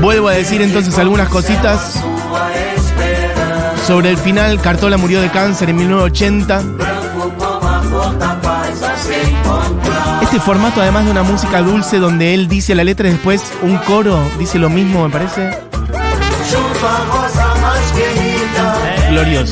Vuelvo 0.00 0.28
a 0.28 0.32
decir 0.32 0.62
entonces 0.62 0.98
algunas 0.98 1.28
cositas. 1.28 2.02
Sobre 3.86 4.10
el 4.10 4.16
final, 4.16 4.60
Cartola 4.60 4.96
murió 4.96 5.20
de 5.20 5.30
cáncer 5.30 5.70
en 5.70 5.76
1980. 5.76 6.62
Este 10.22 10.40
formato, 10.40 10.80
además 10.80 11.04
de 11.04 11.10
una 11.10 11.22
música 11.22 11.62
dulce 11.62 11.98
donde 11.98 12.34
él 12.34 12.48
dice 12.48 12.74
la 12.74 12.84
letra 12.84 13.08
y 13.08 13.12
después 13.12 13.42
un 13.62 13.76
coro 13.78 14.18
dice 14.38 14.58
lo 14.58 14.68
mismo, 14.68 15.04
me 15.04 15.10
parece 15.10 15.66
vida. 19.24 19.44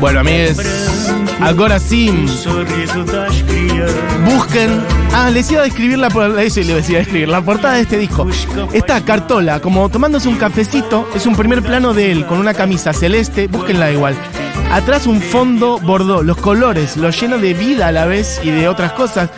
Bueno, 0.00 0.20
amigues, 0.20 0.58
ahora 1.40 1.78
sí, 1.78 2.10
busquen. 4.24 4.80
Ah, 5.12 5.30
les 5.30 5.50
iba 5.50 5.62
a 5.62 5.64
describir 5.64 5.98
la, 5.98 6.08
eso 6.42 6.60
les 6.60 6.90
iba 6.90 7.00
a 7.00 7.26
la 7.26 7.42
portada 7.42 7.74
de 7.74 7.82
este 7.82 7.98
disco. 7.98 8.28
Está 8.72 9.02
Cartola, 9.04 9.60
como 9.60 9.88
tomándose 9.88 10.28
un 10.28 10.36
cafecito, 10.36 11.08
es 11.14 11.26
un 11.26 11.34
primer 11.34 11.62
plano 11.62 11.94
de 11.94 12.12
él 12.12 12.26
con 12.26 12.38
una 12.38 12.54
camisa 12.54 12.92
celeste, 12.92 13.48
búsquenla 13.48 13.90
igual. 13.90 14.14
Atrás 14.72 15.06
un 15.06 15.22
fondo 15.22 15.78
bordó, 15.78 16.22
los 16.22 16.36
colores, 16.36 16.96
lo 16.96 17.10
lleno 17.10 17.38
de 17.38 17.54
vida 17.54 17.88
a 17.88 17.92
la 17.92 18.04
vez 18.04 18.40
y 18.42 18.50
de 18.50 18.68
otras 18.68 18.92
cosas 18.92 19.30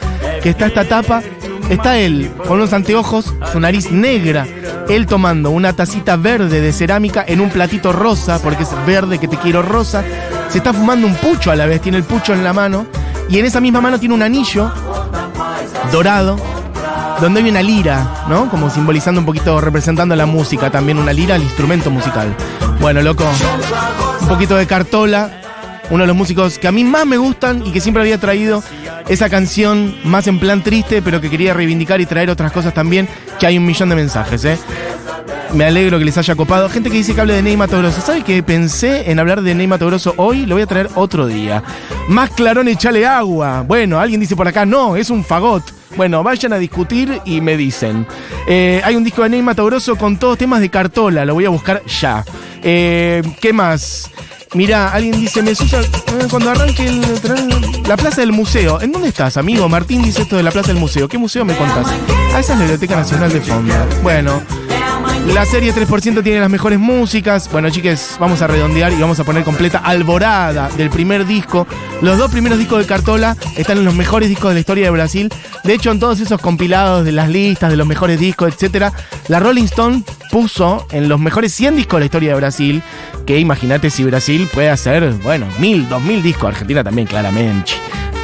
que 0.42 0.50
está 0.50 0.66
esta 0.66 0.84
tapa. 0.84 1.22
Está 1.68 1.98
él 1.98 2.30
con 2.46 2.56
unos 2.56 2.72
anteojos, 2.72 3.34
su 3.52 3.60
nariz 3.60 3.90
negra, 3.90 4.46
él 4.88 5.06
tomando 5.06 5.50
una 5.50 5.74
tacita 5.74 6.16
verde 6.16 6.62
de 6.62 6.72
cerámica 6.72 7.24
en 7.28 7.42
un 7.42 7.50
platito 7.50 7.92
rosa, 7.92 8.40
porque 8.42 8.62
es 8.62 8.70
verde 8.86 9.18
que 9.18 9.28
te 9.28 9.36
quiero 9.36 9.60
rosa. 9.60 10.02
Se 10.48 10.58
está 10.58 10.72
fumando 10.72 11.06
un 11.06 11.14
pucho 11.14 11.50
a 11.50 11.56
la 11.56 11.66
vez, 11.66 11.82
tiene 11.82 11.98
el 11.98 12.04
pucho 12.04 12.32
en 12.32 12.42
la 12.42 12.54
mano. 12.54 12.86
Y 13.28 13.38
en 13.38 13.44
esa 13.44 13.60
misma 13.60 13.82
mano 13.82 14.00
tiene 14.00 14.14
un 14.14 14.22
anillo 14.22 14.72
dorado, 15.92 16.36
donde 17.20 17.40
hay 17.40 17.50
una 17.50 17.62
lira, 17.62 18.24
¿no? 18.28 18.48
Como 18.48 18.70
simbolizando 18.70 19.20
un 19.20 19.26
poquito, 19.26 19.60
representando 19.60 20.16
la 20.16 20.24
música, 20.24 20.70
también 20.70 20.98
una 20.98 21.12
lira, 21.12 21.36
el 21.36 21.42
instrumento 21.42 21.90
musical. 21.90 22.34
Bueno, 22.80 23.02
loco, 23.02 23.24
un 24.20 24.28
poquito 24.28 24.56
de 24.56 24.66
Cartola, 24.66 25.42
uno 25.90 26.04
de 26.04 26.06
los 26.06 26.16
músicos 26.16 26.58
que 26.58 26.68
a 26.68 26.72
mí 26.72 26.84
más 26.84 27.06
me 27.06 27.16
gustan 27.16 27.66
y 27.66 27.72
que 27.72 27.80
siempre 27.80 28.02
había 28.02 28.18
traído 28.18 28.62
esa 29.08 29.28
canción 29.28 29.96
más 30.04 30.26
en 30.26 30.38
plan 30.38 30.62
triste, 30.62 31.02
pero 31.02 31.20
que 31.20 31.28
quería 31.28 31.54
reivindicar 31.54 32.00
y 32.00 32.06
traer 32.06 32.30
otras 32.30 32.52
cosas 32.52 32.72
también, 32.72 33.08
que 33.38 33.46
hay 33.46 33.58
un 33.58 33.66
millón 33.66 33.88
de 33.88 33.96
mensajes, 33.96 34.44
¿eh? 34.44 34.58
Me 35.54 35.64
alegro 35.64 35.98
que 35.98 36.04
les 36.04 36.16
haya 36.18 36.36
copado. 36.36 36.68
Gente 36.68 36.90
que 36.90 36.98
dice 36.98 37.14
que 37.14 37.20
hable 37.22 37.32
de 37.32 37.42
Ney 37.42 37.56
Mato. 37.56 37.90
¿Sabe 37.90 38.22
que 38.22 38.42
pensé 38.42 39.10
en 39.10 39.18
hablar 39.18 39.40
de 39.40 39.54
Ney 39.54 39.66
Mato 39.66 39.88
hoy? 40.16 40.44
Lo 40.44 40.56
voy 40.56 40.62
a 40.62 40.66
traer 40.66 40.90
otro 40.94 41.26
día. 41.26 41.62
Más 42.08 42.30
clarón, 42.30 42.68
echale 42.68 43.06
agua. 43.06 43.64
Bueno, 43.66 43.98
alguien 43.98 44.20
dice 44.20 44.36
por 44.36 44.46
acá, 44.46 44.66
no, 44.66 44.94
es 44.94 45.08
un 45.08 45.24
fagot. 45.24 45.77
Bueno, 45.98 46.22
vayan 46.22 46.52
a 46.52 46.58
discutir 46.58 47.20
y 47.24 47.40
me 47.40 47.56
dicen. 47.56 48.06
Eh, 48.46 48.80
hay 48.84 48.94
un 48.94 49.02
disco 49.02 49.24
de 49.24 49.30
Ney 49.30 49.42
Mato 49.42 49.64
Grosso 49.66 49.96
con 49.96 50.16
todos 50.16 50.38
temas 50.38 50.60
de 50.60 50.70
cartola. 50.70 51.24
Lo 51.24 51.34
voy 51.34 51.44
a 51.44 51.48
buscar 51.48 51.84
ya. 51.86 52.24
Eh, 52.62 53.20
¿Qué 53.40 53.52
más? 53.52 54.08
Mira, 54.54 54.92
alguien 54.92 55.20
dice, 55.20 55.42
me 55.42 55.50
asusta 55.50 55.80
eh, 55.80 56.26
cuando 56.30 56.50
arranque 56.50 56.86
el, 56.86 57.02
la 57.88 57.96
plaza 57.96 58.20
del 58.20 58.30
museo. 58.30 58.80
¿En 58.80 58.92
dónde 58.92 59.08
estás, 59.08 59.36
amigo? 59.38 59.68
Martín 59.68 60.00
dice 60.00 60.22
esto 60.22 60.36
de 60.36 60.44
la 60.44 60.52
plaza 60.52 60.68
del 60.68 60.76
museo. 60.76 61.08
¿Qué 61.08 61.18
museo 61.18 61.44
me 61.44 61.56
contás? 61.56 61.88
Ah, 62.32 62.38
esa 62.38 62.52
es 62.52 62.58
la 62.58 62.58
Biblioteca 62.58 62.94
Nacional 62.94 63.32
de 63.32 63.40
Fondo. 63.40 63.74
Bueno, 64.00 64.40
la 65.34 65.44
serie 65.44 65.74
3% 65.74 66.22
tiene 66.22 66.40
las 66.40 66.50
mejores 66.50 66.78
músicas. 66.78 67.50
Bueno, 67.50 67.70
chiques, 67.70 68.16
vamos 68.18 68.40
a 68.42 68.46
redondear 68.46 68.92
y 68.92 69.00
vamos 69.00 69.18
a 69.20 69.24
poner 69.24 69.44
completa 69.44 69.78
Alborada 69.78 70.68
del 70.76 70.90
primer 70.90 71.26
disco. 71.26 71.66
Los 72.02 72.18
dos 72.18 72.30
primeros 72.30 72.58
discos 72.58 72.78
de 72.78 72.86
Cartola 72.86 73.36
están 73.56 73.78
en 73.78 73.84
los 73.84 73.94
mejores 73.94 74.28
discos 74.28 74.50
de 74.50 74.54
la 74.54 74.60
historia 74.60 74.84
de 74.86 74.90
Brasil. 74.90 75.28
De 75.64 75.74
hecho, 75.74 75.90
en 75.90 76.00
todos 76.00 76.20
esos 76.20 76.40
compilados 76.40 77.04
de 77.04 77.12
las 77.12 77.28
listas 77.28 77.70
de 77.70 77.76
los 77.76 77.86
mejores 77.86 78.18
discos, 78.18 78.52
etcétera, 78.52 78.92
la 79.28 79.40
Rolling 79.40 79.64
Stone 79.64 80.02
puso 80.30 80.86
en 80.90 81.08
los 81.08 81.20
mejores 81.20 81.52
100 81.52 81.76
discos 81.76 81.96
de 81.96 82.00
la 82.00 82.06
historia 82.06 82.30
de 82.30 82.36
Brasil. 82.36 82.82
Que 83.26 83.38
imagínate 83.38 83.90
si 83.90 84.04
Brasil 84.04 84.48
puede 84.52 84.70
hacer, 84.70 85.12
bueno, 85.22 85.46
mil, 85.58 85.88
dos 85.88 86.02
mil 86.02 86.22
discos. 86.22 86.48
Argentina 86.48 86.82
también, 86.82 87.06
claramente. 87.06 87.72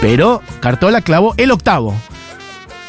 Pero 0.01 0.43
Cartola 0.61 1.03
clavó 1.03 1.35
el 1.37 1.51
octavo. 1.51 1.95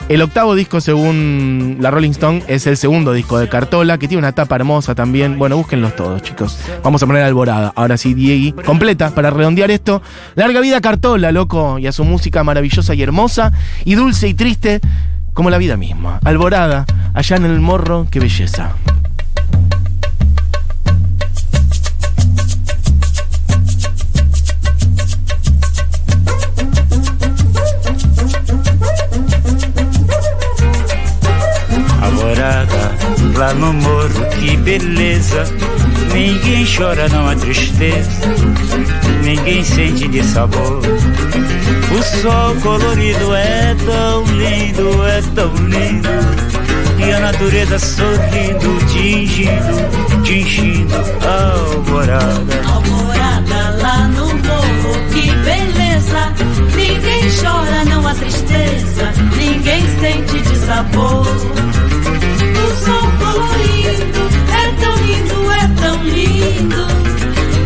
El 0.08 0.22
octavo 0.22 0.54
disco, 0.54 0.82
según 0.82 1.78
la 1.80 1.90
Rolling 1.90 2.12
Stone, 2.12 2.44
es 2.48 2.68
el 2.68 2.78
segundo 2.78 3.12
disco 3.12 3.40
de 3.40 3.50
Cartola, 3.50 3.98
que 3.98 4.08
tiene 4.08 4.20
una 4.20 4.34
tapa 4.34 4.56
hermosa 4.56 4.94
también. 4.94 5.40
Bueno, 5.40 5.58
búsquenlos 5.58 5.96
todos, 5.96 6.22
chicos. 6.22 6.60
Vamos 6.84 7.02
a 7.02 7.08
poner 7.08 7.24
Alborada. 7.24 7.74
Ahora 7.76 7.98
sí, 7.98 8.14
Diegui. 8.14 8.52
Completa, 8.52 9.10
para 9.16 9.32
redondear 9.32 9.72
esto. 9.72 10.04
Larga 10.36 10.60
vida 10.62 10.80
Cartola, 10.80 11.32
loco, 11.32 11.80
y 11.80 11.88
a 11.88 11.92
su 11.92 12.06
música 12.06 12.44
maravillosa 12.44 12.94
y 12.94 13.02
hermosa, 13.02 13.52
y 13.84 13.96
dulce 13.96 14.28
y 14.28 14.36
triste, 14.36 14.80
como 15.34 15.50
la 15.50 15.58
vida 15.58 15.76
misma. 15.76 16.20
Alborada, 16.24 16.86
allá 17.16 17.38
en 17.38 17.46
el 17.46 17.60
morro, 17.60 18.06
qué 18.12 18.20
belleza. 18.20 18.76
Chora, 36.76 37.08
não 37.10 37.28
há 37.28 37.36
tristeza. 37.36 38.10
Ninguém 39.24 39.64
sente 39.64 40.08
de 40.08 40.24
sabor. 40.24 40.82
O 41.92 42.04
sol 42.04 42.56
colorido 42.62 43.34
é 43.36 43.76
tão 43.86 44.24
lindo, 44.26 45.08
é 45.08 45.22
tão 45.34 45.54
lindo. 45.56 46.10
E 46.98 47.12
a 47.12 47.20
natureza 47.20 47.80
sorrindo, 47.80 48.86
tingindo, 48.88 50.24
tingindo 50.24 50.96
a 51.26 51.54
alvorada. 51.54 52.62
Alvorada 52.74 53.78
lá 53.82 54.08
no 54.10 54.28
morro, 54.28 55.10
que 55.14 55.32
beleza. 55.32 56.34
Ninguém 56.76 57.24
chora, 57.42 57.86
não 57.86 58.08
há 58.08 58.14
tristeza. 58.16 59.14
Ninguém 59.38 59.82
sente 60.00 60.42
de 60.42 60.58
sabor. 60.58 61.26
O 62.58 62.86
sol 62.86 63.12
colorido 63.20 64.30
é 64.52 64.72
tão 64.82 64.96
lindo, 65.06 65.45
lindo. 66.06 66.88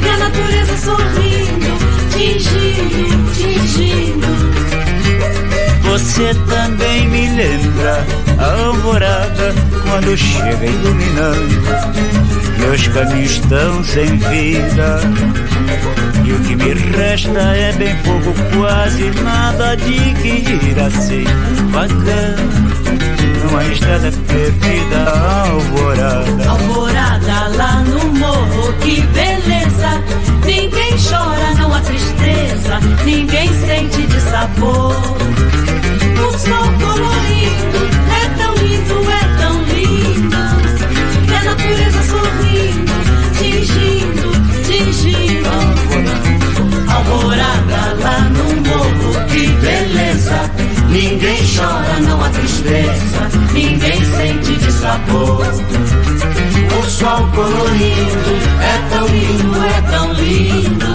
E 0.03 0.09
a 0.09 0.17
natureza 0.17 0.77
sorrindo, 0.77 1.71
tingindo, 2.11 3.31
tingindo. 3.33 4.27
Você 5.83 6.33
também 6.47 7.07
me 7.07 7.27
lembra 7.35 8.05
a 8.37 8.65
alvorada 8.65 9.53
quando 9.83 10.17
chega 10.17 10.65
iluminando. 10.65 11.59
Meus 12.59 12.87
caminhos 12.87 13.31
estão 13.31 13.83
sem 13.83 14.17
vida. 14.17 14.99
E 16.25 16.31
o 16.31 16.39
que 16.41 16.55
me 16.55 16.73
resta 16.73 17.39
é 17.39 17.71
bem 17.73 17.95
pouco, 18.03 18.33
quase 18.55 19.09
nada 19.23 19.75
de 19.75 20.13
que 20.21 20.43
ir 20.67 20.79
assim 20.79 21.23
bacana. 21.71 22.37
Numa 23.43 23.63
estrada 23.65 24.11
perdida, 24.27 25.09
alvorada. 25.09 26.49
Alvorada 26.49 26.88
lá 27.59 27.83
no 27.83 27.99
morro, 28.17 28.73
que 28.81 29.01
beleza. 29.01 29.89
Ninguém 30.45 30.95
chora, 30.97 31.53
não 31.59 31.73
há 31.73 31.81
tristeza. 31.81 32.79
Ninguém 33.03 33.49
sente 33.65 34.07
de 34.07 34.21
sabor. 34.21 34.95
O 36.25 36.37
sol 36.37 36.67
colorido 36.79 37.81
é 38.15 38.29
tão 38.39 38.53
lindo, 38.55 38.97
é 39.11 39.23
tão 39.41 39.55
lindo. 39.63 40.37
E 41.27 41.35
a 41.35 41.43
natureza 41.43 42.01
sorrindo, 42.13 42.95
tingindo, 43.37 44.27
tingindo. 44.65 45.49
Alvorada 46.95 47.81
lá 48.01 48.19
no 48.29 48.45
morro, 48.69 49.25
que 49.27 49.47
beleza. 49.47 50.68
Ninguém 50.89 51.37
chora, 51.55 51.99
não 52.01 52.23
há 52.23 52.29
tristeza. 52.29 53.29
Ninguém 53.53 54.03
sente 54.05 54.57
de 54.57 54.71
sabor. 54.71 55.45
O 56.77 56.89
sol 56.89 57.27
colorido 57.35 58.31
é 58.61 58.89
tão 58.89 59.07
lindo, 59.07 59.63
é 59.63 59.81
tão 59.91 60.13
lindo. 60.13 60.89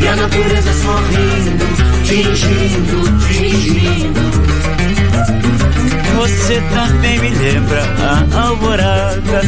E 0.00 0.08
a 0.08 0.16
natureza 0.16 0.72
sorrindo, 0.82 1.64
tingindo, 2.04 3.02
tingindo. 3.28 4.24
Você 6.16 6.60
também 6.74 7.18
me 7.20 7.30
lembra 7.30 7.82
a 8.02 8.40
alvorada 8.48 9.40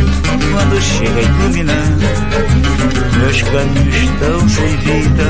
quando 0.52 0.80
chega 0.80 1.20
iluminando. 1.20 2.95
Meus 3.18 3.42
caminhos 3.42 3.96
estão 3.96 4.48
sem 4.48 4.76
vida 4.78 5.24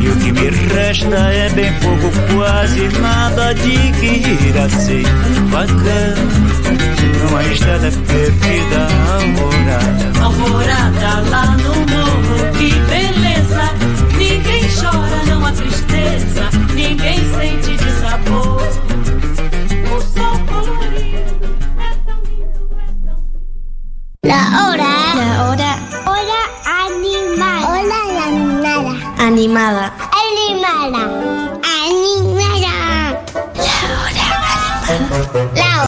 E 0.00 0.08
o 0.08 0.16
que 0.16 0.32
me 0.32 0.50
resta 0.74 1.16
é 1.16 1.48
bem 1.50 1.72
pouco, 1.80 2.10
quase 2.34 2.88
nada 3.00 3.54
de 3.54 3.92
que 3.92 4.06
ir 4.06 4.58
assim 4.58 5.02
Vagando 5.50 6.36
numa 7.22 7.42
estrada 7.44 7.90
perdida 7.90 8.86
alvorada 9.12 10.06
Alvorada 10.22 11.20
lá 11.30 11.56
no 11.56 11.74
morro, 11.74 12.52
que 12.58 12.72
beleza. 12.90 13.70
Ninguém 14.18 14.68
chora, 14.68 15.22
não 15.28 15.46
há 15.46 15.52
tristeza. 15.52 16.48
Ninguém 16.74 17.18
sente 17.34 17.76
desabor. 17.76 18.62
O 19.92 20.00
sol 20.00 20.38
colorido 20.48 21.56
é 21.78 21.94
tão 22.04 22.18
lindo, 22.24 22.68
é 22.76 22.84
tão 23.06 23.16
lindo. 23.16 23.22
La 24.24 24.68
hora, 24.68 25.14
la 25.14 25.50
hora 25.50 25.75
Animada. 29.36 29.92
Animada. 30.16 31.02
Animada. 31.62 32.74
La 33.54 33.76
hora 34.00 34.26
animada. 34.88 35.50
La 35.54 35.66
hora. 35.66 35.76